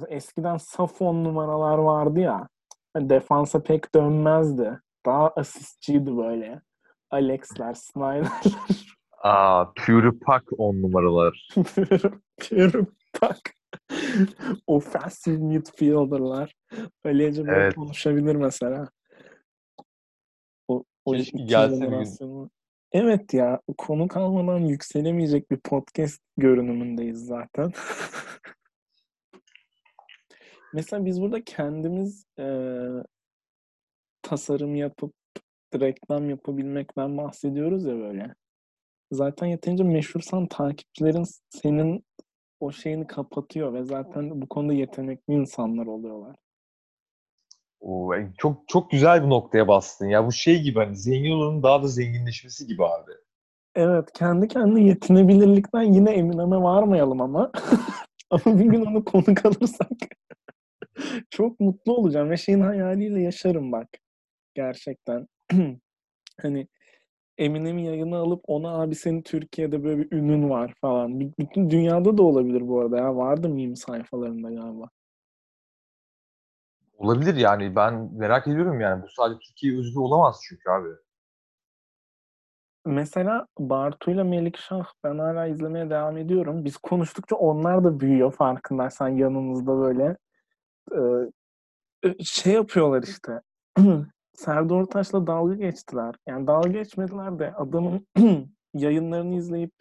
[0.08, 2.48] Eskiden saf on numaralar vardı ya.
[2.94, 4.80] Hani defansa pek dönmezdi.
[5.06, 6.62] Daha asistçiydi böyle.
[7.12, 8.30] Alex'ler, Snyder'ler.
[9.26, 11.48] Aa, Pure Pak on numaralar.
[12.38, 12.86] Pure
[13.20, 13.56] Pak.
[14.68, 16.54] Offensive midfielder'lar.
[17.04, 17.76] Öylece böyle Evet.
[17.76, 18.90] konuşabilir mesela.
[20.68, 22.50] O, o jenerasyonu.
[22.92, 27.72] Evet ya konu kalmadan yükselemeyecek bir podcast görünümündeyiz zaten.
[30.74, 32.90] Mesela biz burada kendimiz eee,
[34.22, 35.14] tasarım yapıp
[35.74, 38.36] reklam yapabilmekten bahsediyoruz ya böyle.
[39.12, 42.06] Zaten yeterince meşhursan takipçilerin senin
[42.60, 46.36] o şeyini kapatıyor ve zaten bu konuda yetenekli insanlar oluyorlar.
[47.80, 50.08] Oo, çok çok güzel bir noktaya bastın.
[50.08, 53.12] Ya bu şey gibi hani zengin olanın daha da zenginleşmesi gibi abi.
[53.76, 57.52] Evet, kendi kendine yetinebilirlikten yine Eminem'e varmayalım ama.
[58.30, 59.90] ama bir gün onu konuk alırsak
[61.30, 63.88] çok mutlu olacağım ve şeyin hayaliyle yaşarım bak.
[64.56, 65.28] Gerçekten.
[66.42, 66.68] hani
[67.38, 71.20] Eminem'in yayını alıp ona abi senin Türkiye'de böyle bir ünün var falan.
[71.20, 73.16] B- Bütün dünyada da olabilir bu arada ya.
[73.16, 74.90] Vardı meme sayfalarında galiba.
[76.98, 80.90] Olabilir yani ben merak ediyorum yani bu sadece Türkiye özgü olamaz çünkü abi.
[82.86, 86.66] Mesela Bartu'yla Melikşah ben hala izlemeye devam ediyorum.
[86.66, 90.18] Biz konuştukça onlar da büyüyor farkındaysan yanımızda böyle.
[90.96, 93.42] Ee, şey yapıyorlar işte.
[94.38, 96.16] Serdar Ortaç'la dalga geçtiler.
[96.28, 98.08] Yani dalga geçmediler de adamın
[98.74, 99.72] yayınlarını izleyip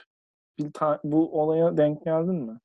[0.59, 2.59] bir ta- bu olaya denk geldin mi?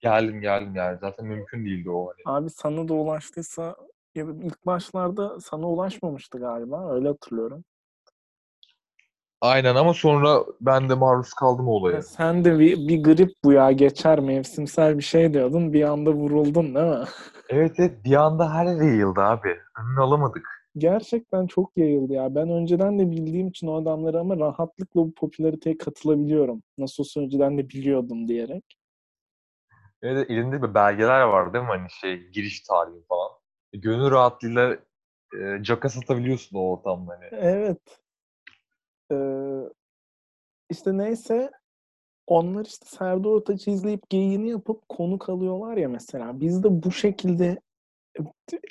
[0.00, 2.36] Geldim geldim yani zaten mümkün değildi o hani.
[2.36, 3.76] Abi sana da ulaştıysa
[4.14, 6.94] ya ilk başlarda sana ulaşmamıştı galiba.
[6.94, 7.64] Öyle hatırlıyorum.
[9.40, 11.96] Aynen ama sonra ben de maruz kaldım olaya.
[11.96, 15.72] Ya sen de bir, bir grip bu ya geçer mevsimsel bir şey diyordun.
[15.72, 17.04] Bir anda vuruldun değil mi?
[17.48, 19.48] Evet evet bir anda her yayıldı abi.
[19.78, 20.55] Önünü alamadık.
[20.78, 22.34] Gerçekten çok yayıldı ya.
[22.34, 26.62] Ben önceden de bildiğim için o adamları ama rahatlıkla bu popülariteye katılabiliyorum.
[26.78, 28.64] Nasıl olsa önceden de biliyordum diyerek.
[30.02, 33.30] Evet elinde bir belgeler var değil mi hani şey giriş tarihi falan.
[33.72, 34.78] E, Gönül rahatlığıyla
[35.40, 37.28] e, caka satabiliyorsun o ortamda hani.
[37.32, 38.00] Evet.
[39.12, 39.16] Ee,
[40.70, 41.50] işte neyse
[42.26, 46.40] onlar işte Serdar Ortaç'ı izleyip geyiğini yapıp konuk alıyorlar ya mesela.
[46.40, 47.60] Biz de bu şekilde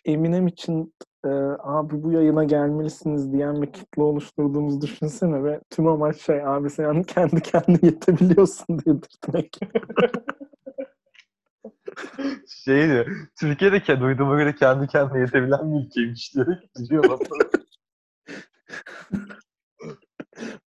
[0.06, 0.94] Eminem için
[1.26, 6.70] e, abi bu yayına gelmelisiniz diyen bir kitle oluşturduğumuzu düşünsene ve tüm amaç şey abi
[6.70, 9.60] sen kendi kendine yetebiliyorsun dedirtmek.
[12.48, 13.06] Şeydi,
[13.40, 17.20] Türkiye'de ke- duyduğuma göre kendi kendine yetebilen bir ülkeymiş diyerek gidiyor.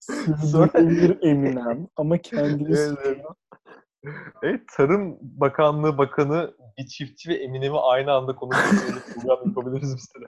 [0.00, 3.18] Sürdürülebilir Eminem ama kendini Evet,
[4.42, 4.60] evet.
[4.76, 9.02] Tarım Bakanlığı Bakanı bir çiftçi ve Eminem'i aynı anda konuşuyor.
[9.14, 10.26] Program yapabiliriz biz de.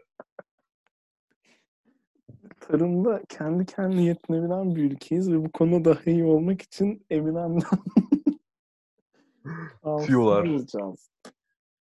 [2.61, 7.63] tarımda kendi kendine yetinebilen bir ülkeyiz ve bu konuda daha iyi olmak için Eminem'den
[10.07, 10.49] Tüyolar.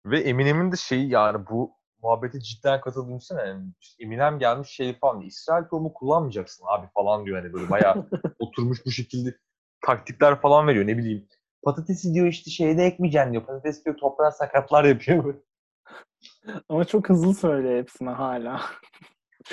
[0.05, 3.47] Ve Eminem'in de şeyi yani bu muhabbete cidden katıldığını düşünsene.
[3.47, 5.31] Yani işte Eminem gelmiş şey falan diyor.
[5.31, 7.41] İsrail tohumu kullanmayacaksın abi falan diyor.
[7.41, 9.37] Hani böyle bayağı oturmuş bu şekilde
[9.85, 10.87] taktikler falan veriyor.
[10.87, 11.27] Ne bileyim.
[11.63, 13.45] Patatesi diyor işte şeyde ekmeyeceksin diyor.
[13.45, 15.35] Patates diyor toprağa sakatlar yapıyor.
[16.69, 18.61] Ama çok hızlı söylüyor hepsine hala.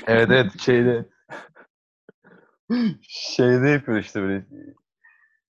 [0.07, 1.09] Evet evet şeyde
[3.03, 4.47] şeyde yapıyor işte böyle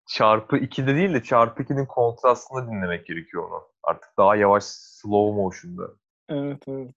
[0.08, 3.62] çarpı 2'de değil de çarpı 2'nin kontrastında dinlemek gerekiyor onu.
[3.82, 5.90] Artık daha yavaş slow motion'da.
[6.28, 6.94] Evet evet.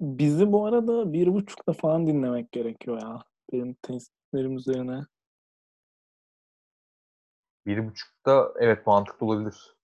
[0.00, 3.24] Bizi bu arada bir buçukta falan dinlemek gerekiyor ya.
[3.52, 5.00] Benim testlerim üzerine.
[7.66, 9.74] Bir buçukta evet mantıklı olabilir.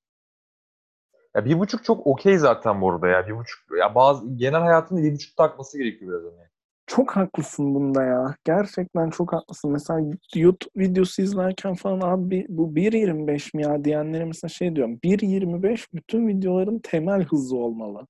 [1.35, 3.27] Ya bir buçuk çok okey zaten bu arada ya.
[3.27, 6.49] Bir buçuk ya bazı genel hayatında bir buçuk takması gerekiyor biraz hani.
[6.87, 8.35] Çok haklısın bunda ya.
[8.45, 9.71] Gerçekten çok haklısın.
[9.73, 10.01] Mesela
[10.35, 14.99] YouTube videosu izlerken falan abi bu 1.25 mi ya diyenlere mesela şey diyorum.
[15.05, 18.07] 1.25 bütün videoların temel hızı olmalı.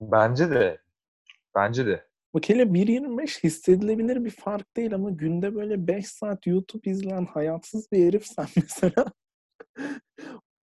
[0.00, 0.78] Bence de.
[1.54, 2.06] Bence de.
[2.34, 7.92] Bak hele 1.25 hissedilebilir bir fark değil ama günde böyle 5 saat YouTube izleyen hayatsız
[7.92, 9.04] bir herifsen mesela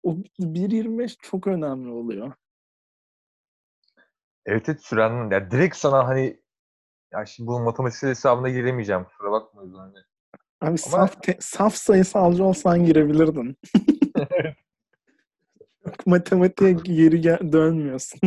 [0.04, 2.34] o 1.25 çok önemli oluyor.
[4.46, 6.42] Evet evet süren ya direkt sana hani
[7.12, 9.98] ya şimdi bunun matematiksel hesabına giremeyeceğim kusura bakma yüzden hani.
[10.62, 13.58] Abi saf, te- saf sayısalcı olsan girebilirdin.
[16.06, 18.20] Matematiğe geri gel- dönmüyorsun.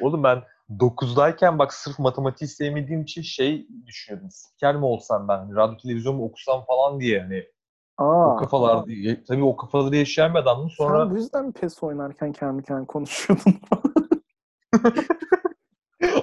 [0.00, 4.30] Oğlum ben 9'dayken bak sırf matematiği sevmediğim için şey düşünüyordum.
[4.30, 5.56] Spiker mi olsam ben?
[5.56, 7.44] Radyo televizyon mu okusam falan diye hani.
[7.98, 9.24] Aa, o kafalar diye.
[9.24, 10.70] Tabii o kafaları yaşayan bir adamdım.
[10.70, 13.54] Sonra Sen bu yüzden PES oynarken kendi kendine konuşuyordun?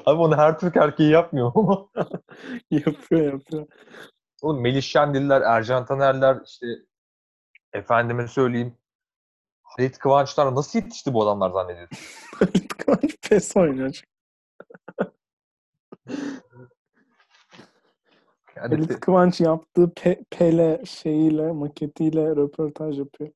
[0.05, 1.87] abi onu her Türk erkeği yapmıyor ama.
[2.71, 3.67] yapıyor yapıyor.
[4.41, 6.67] Oğlum Melih Şendiller, Ercan Tanerler işte
[7.73, 8.77] efendime söyleyeyim
[9.63, 11.97] Halit Kıvançlar nasıl yetişti bu adamlar zannediyorsun?
[12.39, 14.01] Halit Kıvanç PES oynuyor.
[18.55, 23.29] Yani Halit Kıvanç yaptığı pe- Pele şeyiyle, maketiyle röportaj yapıyor.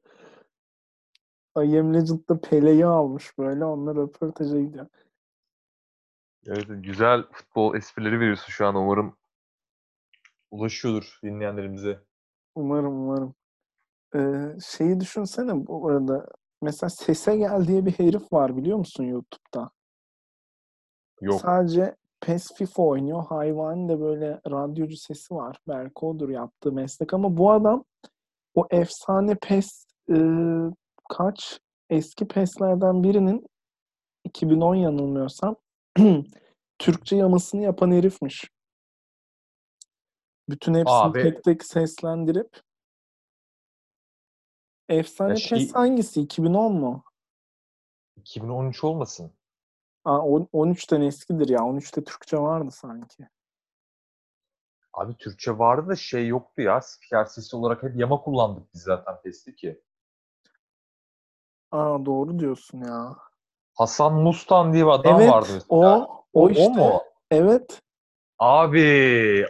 [1.58, 3.66] I Am Legend'da Pele'yi almış böyle.
[3.66, 4.88] Onlar röportaja gidiyor.
[6.48, 9.18] evet, güzel futbol esprileri veriyorsun şu an umarım
[10.52, 12.04] ulaşıyordur dinleyenlerimize.
[12.56, 13.36] Umarım umarım.
[14.16, 16.28] Ee, şeyi düşünsene bu arada.
[16.62, 19.72] Mesela Sese Gel diye bir herif var biliyor musun YouTube'da?
[21.22, 21.42] Yok.
[21.42, 23.26] Sadece PES FIFA oynuyor.
[23.26, 25.60] Hayvan da böyle radyocu sesi var.
[25.68, 27.84] Belki odur yaptığı meslek ama bu adam
[28.56, 30.16] o efsane PES e,
[31.10, 33.46] kaç eski PES'lerden birinin
[34.24, 35.56] 2010 yanılmıyorsam
[36.80, 38.50] Türkçe yamasını yapan herifmiş.
[40.50, 41.22] Bütün hepsini Abi.
[41.24, 42.62] tek tek seslendirip
[44.90, 46.22] Efsane Ya şey- PES hangisi?
[46.22, 47.04] 2010 mu?
[48.18, 49.32] 2013 olmasın.
[50.10, 51.60] Aa, on- 13'ten eskidir ya.
[51.60, 53.28] 13'te Türkçe vardı sanki.
[54.94, 56.82] Abi Türkçe vardı da şey yoktu ya.
[56.82, 59.82] Spiker sesi olarak hep yama kullandık biz zaten PES'te ki.
[61.72, 63.16] Aa doğru diyorsun ya.
[63.74, 66.00] Hasan Mustan diye bir adam evet, vardı mesela.
[66.00, 66.70] o, o, işte.
[66.70, 67.02] mu?
[67.32, 67.82] Evet.
[68.40, 69.46] Abi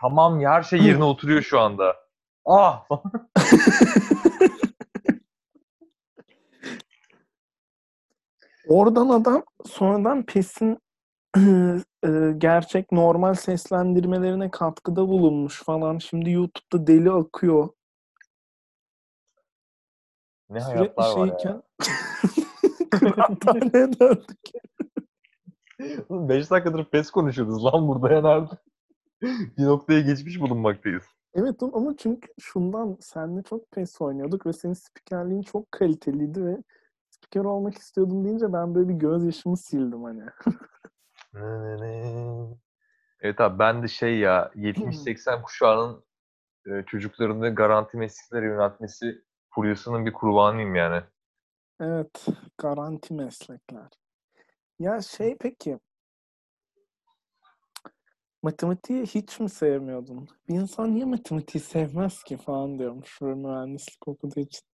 [0.00, 1.96] tamam ya, her şey yerine oturuyor şu anda.
[2.44, 2.86] Ah
[8.72, 10.78] Oradan adam sonradan PES'in
[12.06, 15.98] e, gerçek normal seslendirmelerine katkıda bulunmuş falan.
[15.98, 17.68] Şimdi YouTube'da deli akıyor.
[20.50, 21.38] ne Sürekli hayatlar var ya.
[21.38, 21.62] şeyken
[24.00, 24.40] döndük.
[26.10, 28.54] 5 dakikadır PES konuşuyoruz lan burada ya nerede?
[29.58, 31.04] bir noktaya geçmiş bulunmaktayız.
[31.34, 36.62] Evet ama çünkü şundan senle çok PES oynuyorduk ve senin spikerliğin çok kaliteliydi ve
[37.22, 40.22] spiker olmak istiyordum deyince ben böyle bir gözyaşımı sildim hani.
[43.24, 46.04] Evet abi ben de şey ya 70-80 kuşağının
[46.66, 51.02] e, çocuklarını garanti mesleklere yöneltmesi furyasının bir kurbanıyım yani.
[51.80, 52.26] Evet,
[52.58, 53.88] garanti meslekler.
[54.78, 55.78] Ya şey peki,
[58.42, 60.28] matematiği hiç mi sevmiyordun?
[60.48, 64.66] Bir insan niye matematiği sevmez ki falan diyormuş mühendislik okuduğu için.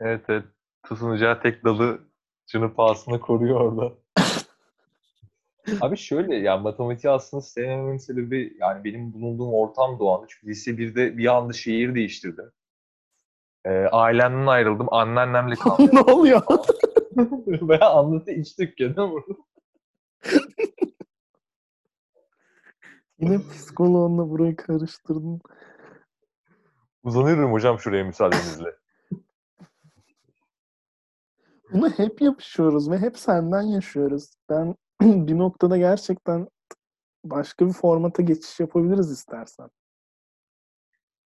[0.00, 0.44] Evet evet.
[0.92, 2.00] Tutunacağı tek dalı
[2.46, 3.94] canı pahasına koruyor orada.
[5.80, 10.26] Abi şöyle ya matematiği aslında sevmememin sebebi yani benim bulunduğum ortam doğandı.
[10.28, 12.52] Çünkü lise 1'de bir anda şehir değiştirdim.
[13.64, 14.86] Ee, ailemden ayrıldım.
[14.94, 15.90] Anneannemle kaldım.
[15.92, 16.42] ne oluyor?
[17.46, 19.34] Veya anlatı iç dükkanı burada.
[23.18, 25.40] Yine psikoloğunla burayı karıştırdın.
[27.02, 28.81] Uzanıyorum hocam şuraya müsaadenizle.
[31.72, 34.30] Buna hep yapışıyoruz ve hep senden yaşıyoruz.
[34.48, 36.48] Ben bir noktada gerçekten
[37.24, 39.68] başka bir formata geçiş yapabiliriz istersen.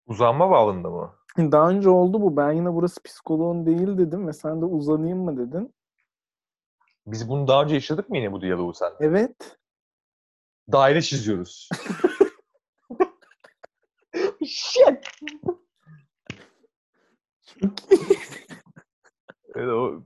[0.06, 1.16] Uzanma bağında mı?
[1.38, 2.38] Daha önce oldu bu.
[2.38, 5.74] Ben yine burası psikoloğun değil dedim ve sen de uzanayım mı dedin.
[7.08, 8.92] Biz bunu daha önce yaşadık mı yine bu diyaloğu sen?
[9.00, 9.58] Evet.
[10.72, 11.70] Daire çiziyoruz.
[14.46, 15.08] Shit!
[17.46, 18.18] Çok iyi.
[19.56, 20.04] Evet, o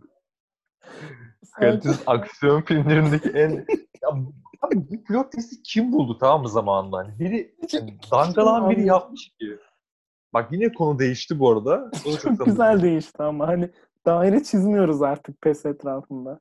[1.59, 3.65] kalitesiz aksiyon filmlerindeki en...
[4.03, 4.09] Ya,
[4.61, 6.97] abi bu pilot testi kim buldu tamam mı zamanında?
[6.97, 9.59] Hani biri yani dangalan biri yapmış ki.
[10.33, 11.91] Bak yine konu değişti bu arada.
[12.05, 13.71] O da Çok çok güzel değişti ama hani
[14.05, 16.39] daire çizmiyoruz artık pes etrafında.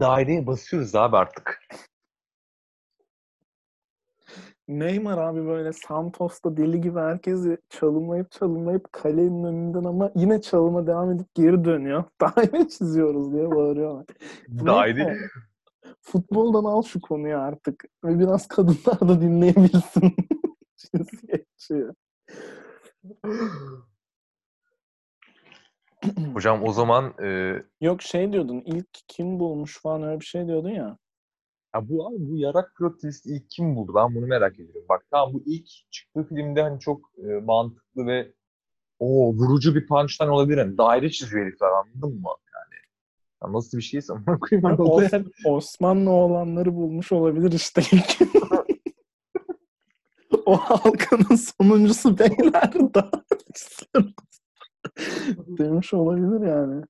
[0.00, 1.60] Daireye basıyoruz abi artık.
[4.68, 11.10] Neymar abi böyle Santos'ta deli gibi herkesi çalımlayıp çalımlayıp kalenin önünden ama yine çalıma devam
[11.10, 12.04] edip geri dönüyor.
[12.20, 14.06] Daire çiziyoruz diye bağırıyorlar.
[14.66, 15.16] Daire...
[16.00, 17.84] Futboldan al şu konuyu artık.
[18.04, 20.14] Ve biraz kadınlar da dinleyebilsin.
[20.76, 21.84] Cinsiyetçi.
[26.32, 30.70] Hocam o zaman e, Yok şey diyordun ilk kim bulmuş falan öyle bir şey diyordun
[30.70, 30.98] ya.
[31.74, 33.92] Ya bu abi bu yarak plot ilk kim buldu?
[33.94, 34.86] Ben bunu merak ediyorum.
[34.88, 38.32] Bak tamam bu ilk çıktığı filmde hani çok e, mantıklı ve
[38.98, 40.58] o vurucu bir punchline olabilir.
[40.58, 42.28] Hani daire çiziyor herifler anladın mı?
[42.54, 42.82] Yani
[43.42, 45.26] ya nasıl bir şeyse amına koyayım hani Os- yani.
[45.46, 48.18] Osmanlı olanları bulmuş olabilir işte ilk.
[50.46, 53.10] o halkanın sonuncusu beyler daha
[55.58, 56.84] demiş olabilir yani.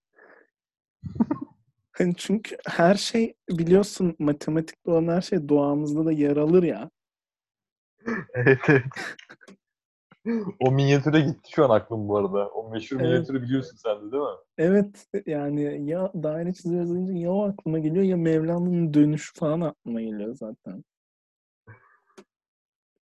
[1.99, 6.91] Hani çünkü her şey biliyorsun matematikte olan her şey doğamızda da yer alır ya.
[8.35, 8.85] Evet evet.
[10.61, 12.49] O minyatüre gitti şu an aklım bu arada.
[12.49, 13.07] O meşhur Evet.
[13.07, 14.29] minyatürü biliyorsun sen de değil mi?
[14.59, 20.01] Evet yani ya daire çiziyoruz deyince ya o aklıma geliyor ya Mevlana'nın dönüşü falan aklıma
[20.01, 20.85] geliyor zaten.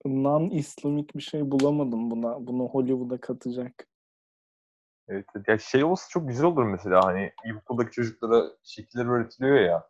[0.06, 2.48] Non-İslamik bir şey bulamadım buna.
[2.48, 3.88] Bunu Hollywood'a katacak.
[5.10, 5.26] Evet.
[5.48, 9.90] Ya şey olsa çok güzel olur mesela hani ilkokuldaki çocuklara şekiller öğretiliyor ya.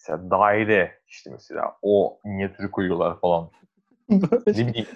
[0.00, 3.50] Mesela daire işte mesela o minyatürü koyuyorlar falan.
[4.08, 4.86] Ne bileyim.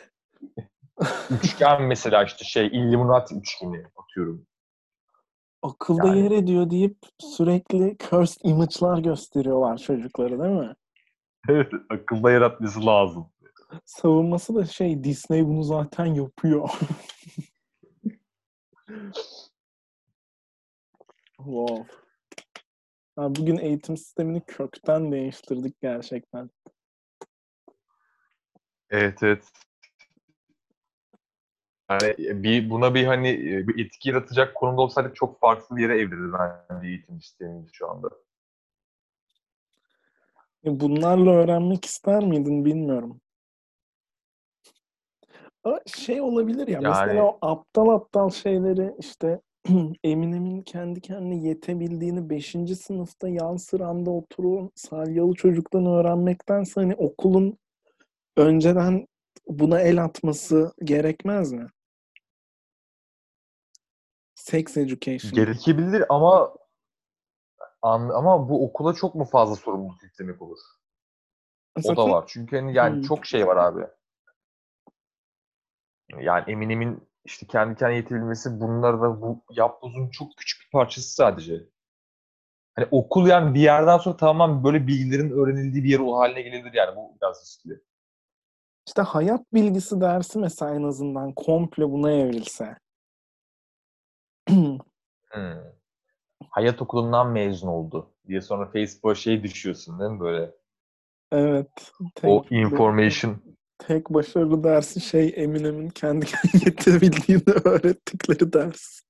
[1.31, 4.47] Üçgen mesela işte şey Illuminati üçgeni atıyorum.
[5.63, 10.75] akılda Yani- yer ediyor deyip sürekli cursed image'lar gösteriyorlar çocuklara değil mi?
[11.49, 13.27] Evet akılda yaratması lazım.
[13.85, 16.71] Savunması da şey Disney bunu zaten yapıyor.
[21.37, 21.87] wow.
[23.17, 26.51] Ha, bugün eğitim sistemini kökten değiştirdik gerçekten.
[28.91, 29.45] Evet evet.
[31.91, 35.99] Yani bir buna bir hani e, bir etki yaratacak konumda olsaydık çok farklı bir yere
[36.01, 36.33] evrildi
[36.71, 38.11] bence eğitim sistemimiz şu anda.
[40.63, 43.21] Ya Bunlarla öğrenmek ister miydin bilmiyorum.
[45.87, 49.41] Şey olabilir ya Yani- mesela o aptal aptal şeyleri işte
[50.05, 52.77] Eminem'in kendi kendine yetebildiğini 5.
[52.77, 57.59] sınıfta yan sıramda oturup salyalı çocuktan öğrenmektense hani okulun
[58.37, 59.07] önceden
[59.49, 61.67] buna el atması gerekmez mi?
[64.35, 65.33] Sex education.
[65.33, 66.55] Gerekebilir ama
[67.83, 70.59] ama bu okula çok mu fazla sorumluluk yüklemek olur?
[71.77, 72.25] O da Zaten var.
[72.29, 73.03] Çünkü hani yani Hmm.
[73.03, 73.87] çok şey var abi.
[76.21, 81.65] Yani Eminem'in işte kendi kendine yetebilmesi bunlar da bu yapbozun çok küçük bir parçası sadece.
[82.75, 86.97] Hani okul yani bir yerden sonra tamamen böyle bilgilerin öğrenildiği bir yer haline gelebilir yani
[86.97, 87.81] bu biraz riskli.
[88.87, 92.77] işte hayat bilgisi dersi mesela en azından komple buna evrilse.
[95.33, 95.57] Hmm.
[96.51, 100.51] Hayat okulundan mezun oldu diye sonra Facebook'a şey düşüyorsun değil mi böyle?
[101.33, 101.93] Evet.
[102.25, 103.43] O information.
[103.87, 106.27] Tek başarılı dersi şey Eminem'in kendi
[106.65, 109.01] yetebildiğini öğrettikleri ders.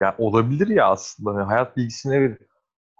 [0.00, 1.34] Ya olabilir ya aslında.
[1.34, 2.38] Hani hayat bilgisine bir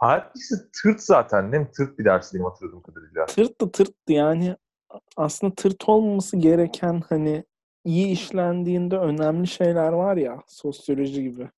[0.01, 1.71] Hayat bilgisi tırt zaten değil mi?
[1.77, 3.27] Tırt bir ders benim hatırladığım kadarıyla.
[3.27, 4.57] Tırttı tırttı yani
[5.17, 7.45] aslında tırt olmaması gereken hani
[7.85, 11.51] iyi işlendiğinde önemli şeyler var ya sosyoloji gibi.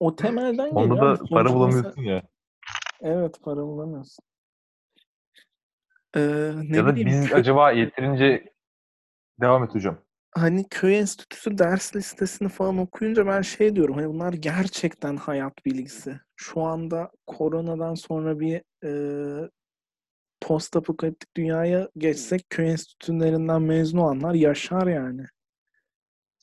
[0.00, 0.84] O temelden geliyor.
[0.84, 2.22] Onda da para sonuçta mesela- bulamıyorsun ya.
[3.00, 4.24] Evet para bulamıyorsun.
[6.16, 6.20] Ee,
[6.68, 8.52] ne Ya da bileyim biz kö- acaba yeterince
[9.40, 9.98] devam et hocam.
[10.36, 16.20] hani köy enstitüsü ders listesini falan okuyunca ben şey diyorum hani bunlar gerçekten hayat bilgisi.
[16.36, 18.90] Şu anda koronadan sonra bir e,
[20.40, 25.24] post apokaliptik dünyaya geçsek köy enstitülerinden mezun olanlar yaşar yani.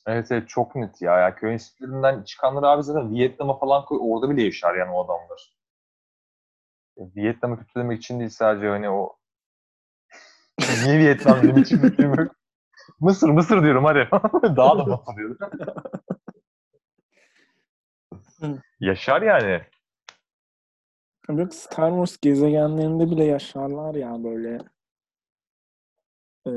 [0.06, 1.18] Evet evet çok net ya.
[1.18, 5.56] ya köy enstitülerinden çıkanlar abi zaten Vietnam'a falan koy orada bile yaşar yani o adamlar.
[6.96, 9.16] Vietnam'ı kötülemek için değil sadece hani o
[10.84, 12.36] Niye Vietnam benim için yok.
[13.00, 14.08] Mısır Mısır diyorum hadi.
[14.56, 15.38] Daha da batı diyorum.
[18.80, 19.62] Yaşar yani.
[21.28, 24.58] Yok Star Wars gezegenlerinde bile yaşarlar ya böyle.
[26.46, 26.50] Ee,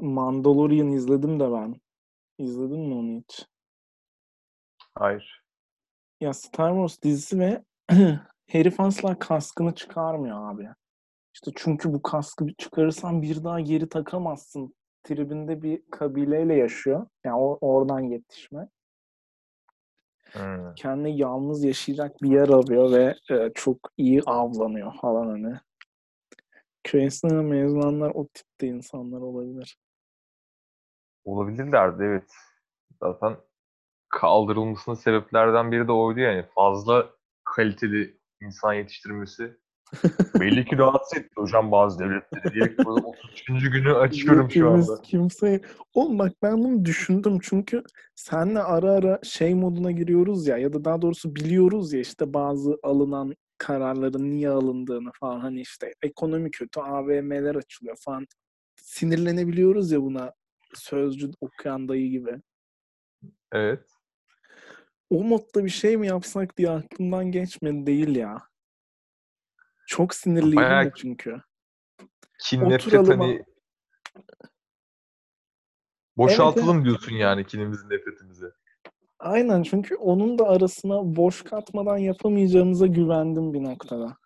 [0.00, 1.80] Mandalorian izledim de ben.
[2.38, 3.46] İzledin mi onu hiç?
[4.94, 5.42] Hayır.
[6.20, 7.64] Ya Star Wars dizisi ve
[8.46, 10.68] herif asla kaskını çıkarmıyor abi.
[11.34, 14.74] İşte çünkü bu kaskı çıkarırsan bir daha geri takamazsın.
[15.02, 17.06] Tribinde bir kabileyle yaşıyor.
[17.24, 18.68] Yani o, oradan yetişme.
[20.32, 20.74] Hmm.
[20.74, 25.56] Kendine yalnız yaşayacak bir yer arıyor ve e, çok iyi avlanıyor falan hani.
[26.84, 29.76] Köy enstitüsünden mezun olanlar o tipte insanlar olabilir.
[31.24, 32.32] Olabilirlerdi evet.
[33.00, 33.36] Zaten
[34.08, 36.44] kaldırılmasının sebeplerden biri de oydu yani.
[36.54, 37.10] Fazla
[37.44, 39.58] kaliteli insan yetiştirmesi
[40.40, 43.70] Belli ki rahatsız etti hocam bazı devletleri diye burada 33.
[43.70, 45.02] günü açıyorum şu anda.
[45.02, 45.60] kimseye...
[45.94, 47.82] Oğlum bak ben bunu düşündüm çünkü
[48.14, 52.78] senle ara ara şey moduna giriyoruz ya ya da daha doğrusu biliyoruz ya işte bazı
[52.82, 58.26] alınan kararların niye alındığını falan hani işte ekonomi kötü AVM'ler açılıyor falan
[58.76, 60.32] sinirlenebiliyoruz ya buna
[60.78, 62.40] sözcü okuyan dayı gibi.
[63.52, 63.86] Evet.
[65.10, 68.38] O modda bir şey mi yapsak diye aklımdan geçmedi değil ya.
[69.86, 71.40] Çok sinirliydim Bayağı çünkü.
[72.38, 73.44] Kin nefret hani
[76.16, 78.46] boşaltalım diyorsun yani kinimizin nefretimizi.
[79.18, 84.16] Aynen çünkü onun da arasına boş katmadan yapamayacağımıza güvendim bir noktada.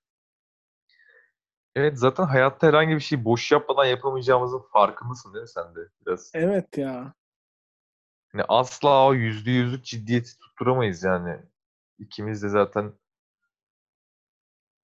[1.79, 6.31] Evet zaten hayatta herhangi bir şeyi boş yapmadan yapamayacağımızın farkındasın değil mi sen de biraz?
[6.35, 7.15] Evet ya.
[8.35, 11.37] Yani asla o yüzde yüzlük ciddiyeti tutturamayız yani.
[11.99, 12.93] İkimiz de zaten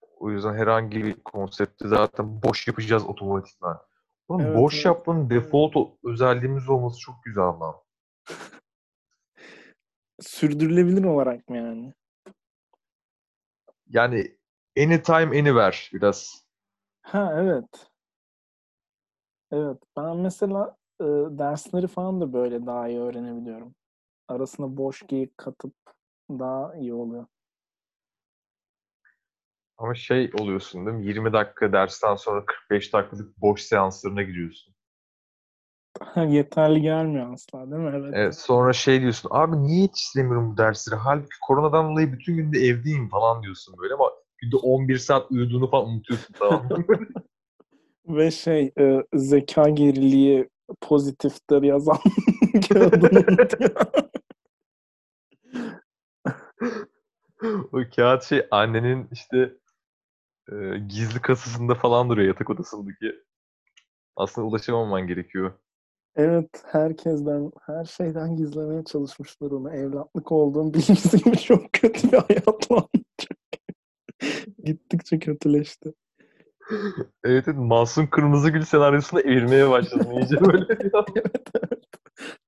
[0.01, 3.81] o yüzden herhangi bir konsepti zaten boş yapacağız otomatikman.
[4.27, 4.85] Oğlum Evet, boş evet.
[4.85, 7.75] yapmanın default özelliğimiz olması çok güzel lan.
[10.19, 11.93] Sürdürülebilir olarak mı yani?
[13.87, 14.37] Yani
[14.77, 16.44] anytime anywhere biraz.
[17.05, 17.87] Ha evet.
[19.51, 19.77] Evet.
[19.97, 23.75] Ben mesela e, dersleri falan da böyle daha iyi öğrenebiliyorum.
[24.27, 25.73] Arasına boş geyik katıp
[26.29, 27.25] daha iyi oluyor.
[29.77, 31.05] Ama şey oluyorsun değil mi?
[31.05, 34.75] 20 dakika dersten sonra 45 dakikalık boş seanslarına giriyorsun.
[36.27, 37.91] Yeterli gelmiyor asla değil mi?
[37.95, 38.13] Evet.
[38.15, 39.29] Evet, sonra şey diyorsun.
[39.31, 40.99] Abi niye yetiştiremiyorum bu dersleri?
[40.99, 44.11] Halbuki koronadan dolayı bütün günde evdeyim falan diyorsun böyle ama
[44.45, 46.69] günde 11 saat uyuduğunu falan unutuyorsun tamam?
[48.07, 50.49] Ve şey e, zeka geriliği
[50.81, 51.97] pozitiftir yazan
[52.69, 53.71] kağıdını unutuyor.
[57.71, 59.53] o kağıt şey annenin işte
[60.51, 63.15] e, gizli kasasında falan duruyor yatak odasındaki.
[64.15, 65.53] Aslında ulaşamaman gerekiyor.
[66.15, 69.73] Evet, herkesten, her şeyden gizlemeye çalışmışlar onu.
[69.73, 73.04] Evlatlık olduğum bilgisi gibi çok kötü bir anlatacak.
[74.63, 75.93] Gittikçe kötüleşti.
[77.23, 80.65] Evet, evet Masum Kırmızıgül senaryosuna evirmeye başladım iyice böyle.
[80.79, 80.93] Evet,
[81.55, 81.85] evet.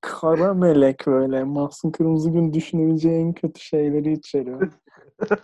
[0.02, 1.44] Kara melek böyle.
[1.44, 4.72] Mahsun Kırmızıgül düşünebileceği en kötü şeyleri içeriyor.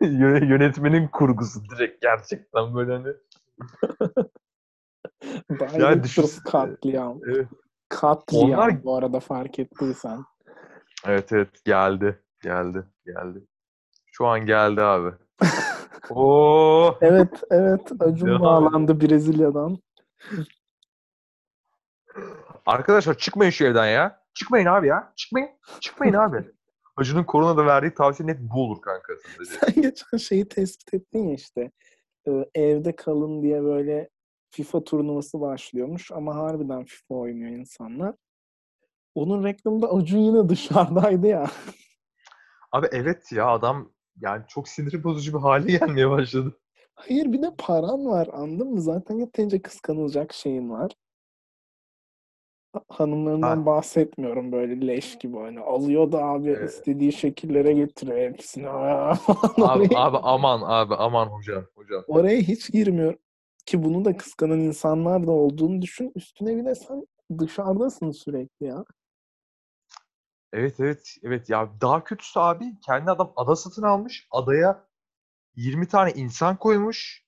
[0.00, 3.12] Yö- Yönetmenin kurgusu direkt gerçekten böyle hani.
[5.50, 7.20] Director's düşün- katliam.
[7.26, 7.48] Evet.
[7.88, 10.24] Katliam Onlar- bu arada fark ettiysen.
[11.06, 12.22] Evet evet geldi.
[12.42, 12.84] Geldi.
[13.06, 13.46] Geldi.
[14.16, 15.14] Şu an geldi abi.
[16.10, 16.98] Oo.
[17.00, 17.92] Evet, evet.
[18.00, 19.78] Acun bağlandı Brezilya'dan.
[22.66, 24.20] Arkadaşlar çıkmayın şu evden ya.
[24.34, 25.12] Çıkmayın abi ya.
[25.16, 25.48] Çıkmayın.
[25.80, 26.44] Çıkmayın abi.
[26.96, 29.12] Acun'un koronada verdiği tavsiye net bu olur kanka.
[29.60, 31.70] Sen geçen şeyi tespit ettin ya işte.
[32.28, 34.08] e, Evde kalın diye böyle
[34.50, 38.14] FIFA turnuvası başlıyormuş ama harbiden FIFA oynuyor insanlar.
[39.14, 41.46] Onun reklamında Acun yine dışarıdaydı ya.
[42.72, 46.58] Abi evet ya adam yani çok sinir bozucu bir hale gelmeye başladı.
[46.94, 48.80] Hayır bir de paran var anladın mı?
[48.80, 50.92] Zaten yeterince kıskanılacak şeyin var.
[52.72, 53.66] Ha- Hanımlarından Ha.
[53.66, 56.70] bahsetmiyorum böyle leş gibi hani alıyor da abi Evet.
[56.70, 58.68] istediği şekillere getiriyor hepsini.
[58.70, 59.18] Abi,
[59.62, 62.04] oraya, abi aman abi aman hocam hocam.
[62.06, 63.14] oraya hiç girmiyor.
[63.66, 66.12] Ki bunu da kıskanan insanlar da olduğunu düşün.
[66.14, 67.06] Üstüne bir de sen
[67.38, 68.84] dışarıdasın sürekli ya.
[70.56, 74.26] Evet evet evet ya daha kötüsü abi kendi adam ada satın almış.
[74.30, 74.88] Adaya
[75.56, 77.24] 20 tane insan koymuş.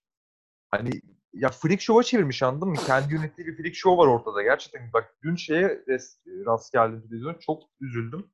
[0.70, 0.90] Hani
[1.32, 2.76] ya freak show'a çevirmiş anladın mı?
[2.86, 4.42] Kendi yönettiği bir freak show var ortada.
[4.42, 5.84] Gerçekten bak dün şeye
[6.46, 8.30] rast geldim televizyona çok üzüldüm.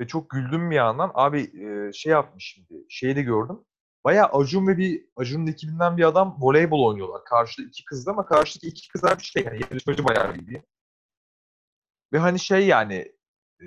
[0.00, 1.10] Ve çok güldüm bir yandan.
[1.14, 2.84] Abi e, şey yapmış şimdi.
[2.88, 3.64] Şeyi de gördüm.
[4.04, 7.24] Bayağı Acun ve bir Acun'un ekibinden bir adam voleybol oynuyorlar.
[7.24, 10.62] Karşıda iki kızdı ama karşıdaki iki kızlar bir şey yani yarışmacı bayağı bildiğin.
[12.12, 13.12] Ve hani şey yani
[13.60, 13.66] e,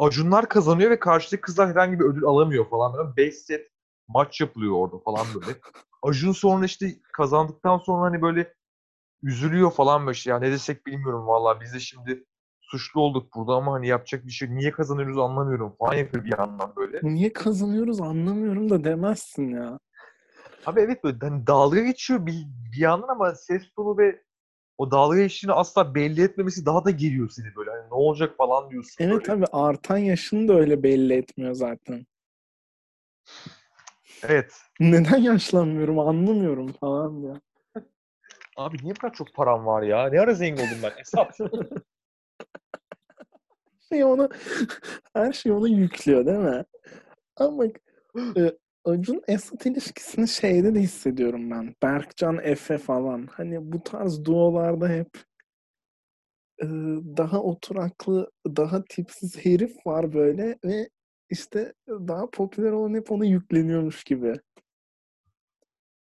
[0.00, 2.94] Acunlar kazanıyor ve karşıdaki kızlar herhangi bir ödül alamıyor falan.
[2.94, 3.68] Böyle 5 set
[4.08, 5.58] maç yapılıyor orada falan böyle.
[6.02, 8.54] Acun sonra işte kazandıktan sonra hani böyle
[9.22, 10.30] üzülüyor falan böyle şey.
[10.30, 12.24] Ya ne desek bilmiyorum vallahi biz de şimdi
[12.60, 14.50] suçlu olduk burada ama hani yapacak bir şey.
[14.50, 17.00] Niye kazanıyoruz anlamıyorum falan yapıyor bir yandan böyle.
[17.02, 19.78] Niye kazanıyoruz anlamıyorum da demezsin ya.
[20.66, 24.22] Abi evet böyle hani dalga geçiyor bir, bir yandan ama ses tonu ve
[24.80, 27.70] o dalga geçtiğini asla belli etmemesi daha da geriyor seni böyle.
[27.70, 29.24] Hani ne olacak falan diyorsun Evet böyle.
[29.24, 32.06] tabii artan yaşını da öyle belli etmiyor zaten.
[34.22, 34.52] Evet.
[34.80, 37.36] Neden yaşlanmıyorum anlamıyorum falan diyor.
[38.56, 40.08] Abi niye bu kadar çok param var ya?
[40.08, 40.90] Ne ara zengin oldum ben?
[40.90, 41.32] Hesap.
[43.88, 44.28] Şey ona,
[45.14, 46.64] her şey ona yüklüyor değil mi?
[47.36, 47.64] Ama
[48.36, 51.74] e, Acun Esat ilişkisini şeyde de hissediyorum ben.
[51.82, 53.26] Berkcan Efe falan.
[53.26, 55.10] Hani bu tarz duolarda hep
[56.62, 56.66] e,
[57.16, 60.88] daha oturaklı, daha tipsiz herif var böyle ve
[61.30, 64.34] işte daha popüler olan hep ona yükleniyormuş gibi.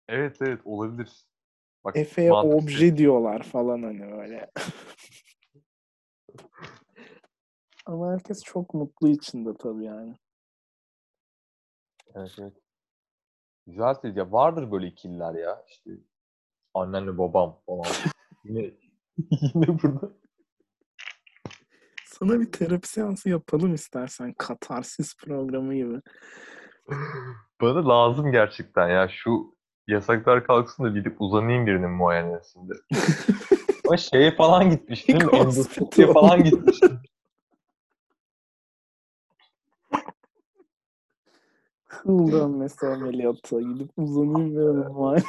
[0.08, 1.26] Evet evet olabilir.
[1.84, 2.58] Bak, Efe'ye mantıklı.
[2.58, 4.52] obje diyorlar falan hani böyle.
[7.86, 10.16] Ama herkes çok mutlu içinde tabii yani.
[12.16, 12.65] Evet evet.
[13.68, 14.32] Güzel değil ya.
[14.32, 15.64] Vardır böyle ikililer ya.
[15.70, 15.92] İşte
[16.74, 17.86] annenle babam falan.
[18.44, 18.72] yine
[19.30, 20.10] yine burada.
[22.06, 24.34] Sana bir terapi seansı yapalım istersen.
[24.34, 26.02] Katarsis programı gibi.
[27.62, 29.08] Bana lazım gerçekten ya.
[29.10, 29.56] Şu
[29.88, 32.74] yasaklar kalksın da gidip uzanayım birinin muayenesinde.
[33.88, 35.24] Ama şeye falan gitmiş değil mi?
[35.24, 35.42] Hospital.
[35.42, 36.80] Endoskopiye falan gitmiş.
[42.06, 43.62] Kıl dönmesi ameliyatı.
[43.62, 45.24] Gidip uzanayım var.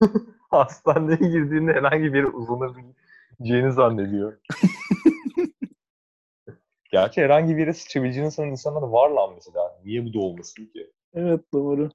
[0.50, 4.38] Hastaneye girdiğinde herhangi biri uzanabileceğini zannediyor.
[6.90, 9.80] Gerçi herhangi bir yere sıçabileceğini sanan insanlar var lan mesela.
[9.84, 10.90] Niye bu da olmasın ki?
[11.14, 11.90] Evet doğru.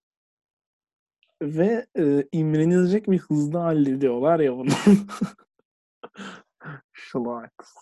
[1.41, 4.69] Ve e, imrenilecek bir hızda hallediyorlar ya bunu.
[6.93, 7.73] Şlaks.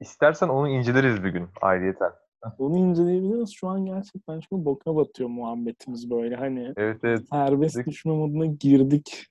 [0.00, 2.12] İstersen onu inceleriz bir gün ayrıyeten.
[2.58, 3.50] Onu inceleyebiliriz.
[3.54, 6.36] Şu an gerçekten çünkü boka batıyor muhabbetimiz böyle.
[6.36, 7.28] Hani Evet evet.
[7.30, 9.26] serbest Direkt- düşme moduna girdik.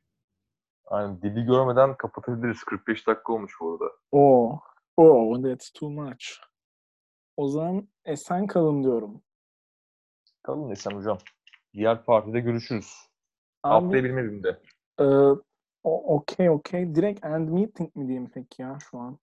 [0.92, 2.64] Yani dili görmeden kapatabiliriz.
[2.64, 3.92] 45 dakika olmuş bu arada.
[4.12, 4.60] Oh,
[4.98, 6.24] oh, that's too much.
[7.38, 9.22] O zaman esen kalın diyorum.
[10.44, 11.18] Kalın Esen hocam.
[11.74, 12.94] Diğer partide görüşürüz.
[13.64, 14.60] Abi, Haftaya benim evimde.
[15.00, 15.06] e,
[15.84, 16.96] okey okey.
[16.96, 19.18] Direkt end meeting mi diyeyim peki ya şu an?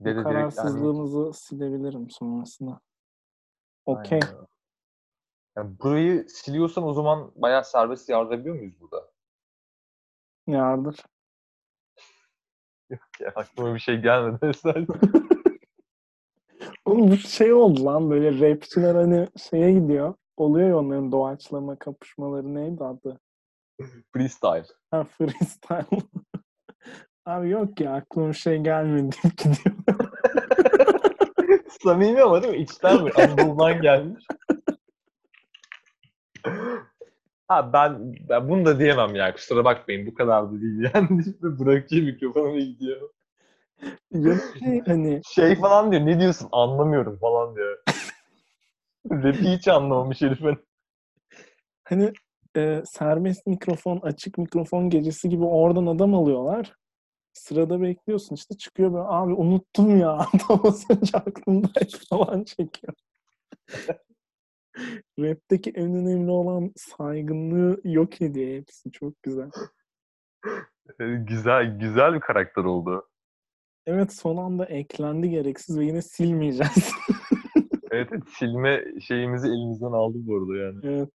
[0.00, 2.80] Bu Dede direkt yani- kararsızlığımızı silebilirim sonrasında.
[3.86, 4.20] Okey.
[5.56, 9.10] Yani burayı siliyorsan o zaman bayağı serbest yardırabiliyor muyuz burada?
[10.46, 10.96] Yardır.
[13.20, 14.86] Ya aklıma bir şey gelmedi mesela.
[16.84, 20.14] Oğlum bu şey oldu lan böyle rapçiler hani şeye gidiyor.
[20.36, 23.20] Oluyor ya onların doğaçlama kapışmaları neydi adı?
[24.12, 24.66] Freestyle.
[24.90, 25.86] Ha freestyle.
[27.26, 29.76] Abi yok ya aklıma bir şey gelmedi deyip gidiyor.
[31.82, 32.62] Samimi ama değil mi?
[32.62, 33.10] İçten mi?
[33.16, 34.24] Anadolu'dan gelmiş.
[37.48, 39.32] Ha ben, ben bunu da diyemem ya.
[39.32, 40.06] Kusura bakmayın.
[40.06, 41.20] Bu kadar da değil yani.
[41.20, 43.10] İşte bırakıyor mikrofonu ve gidiyor.
[44.64, 46.06] şey hani Şey falan diyor.
[46.06, 46.48] Ne diyorsun?
[46.52, 47.82] Anlamıyorum falan diyor.
[49.10, 50.58] Rap'i hiç anlamamış herifin.
[51.84, 52.12] hani
[52.56, 56.74] e, serbest mikrofon, açık mikrofon gecesi gibi oradan adam alıyorlar.
[57.36, 60.18] Sırada bekliyorsun işte çıkıyor böyle abi unuttum ya
[60.48, 62.94] tam az önce aklımdaydı falan çekiyor.
[65.18, 68.92] Rap'teki en önemli olan saygınlığı yok ediyor hepsi.
[68.92, 69.50] Çok güzel.
[70.98, 73.08] Güzel, güzel bir karakter oldu.
[73.86, 76.90] Evet son anda eklendi gereksiz ve yine silmeyeceğiz.
[77.90, 80.78] Evet, evet, silme şeyimizi elimizden aldı bu arada yani.
[80.82, 81.10] evet.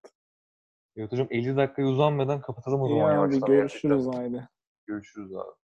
[0.96, 3.50] Evet hocam 50 dakikayı uzanmadan kapatalım o İyi zaman abi yavaştan.
[3.50, 4.50] görüşürüz haydi.
[4.88, 5.61] Görüşürüz abi.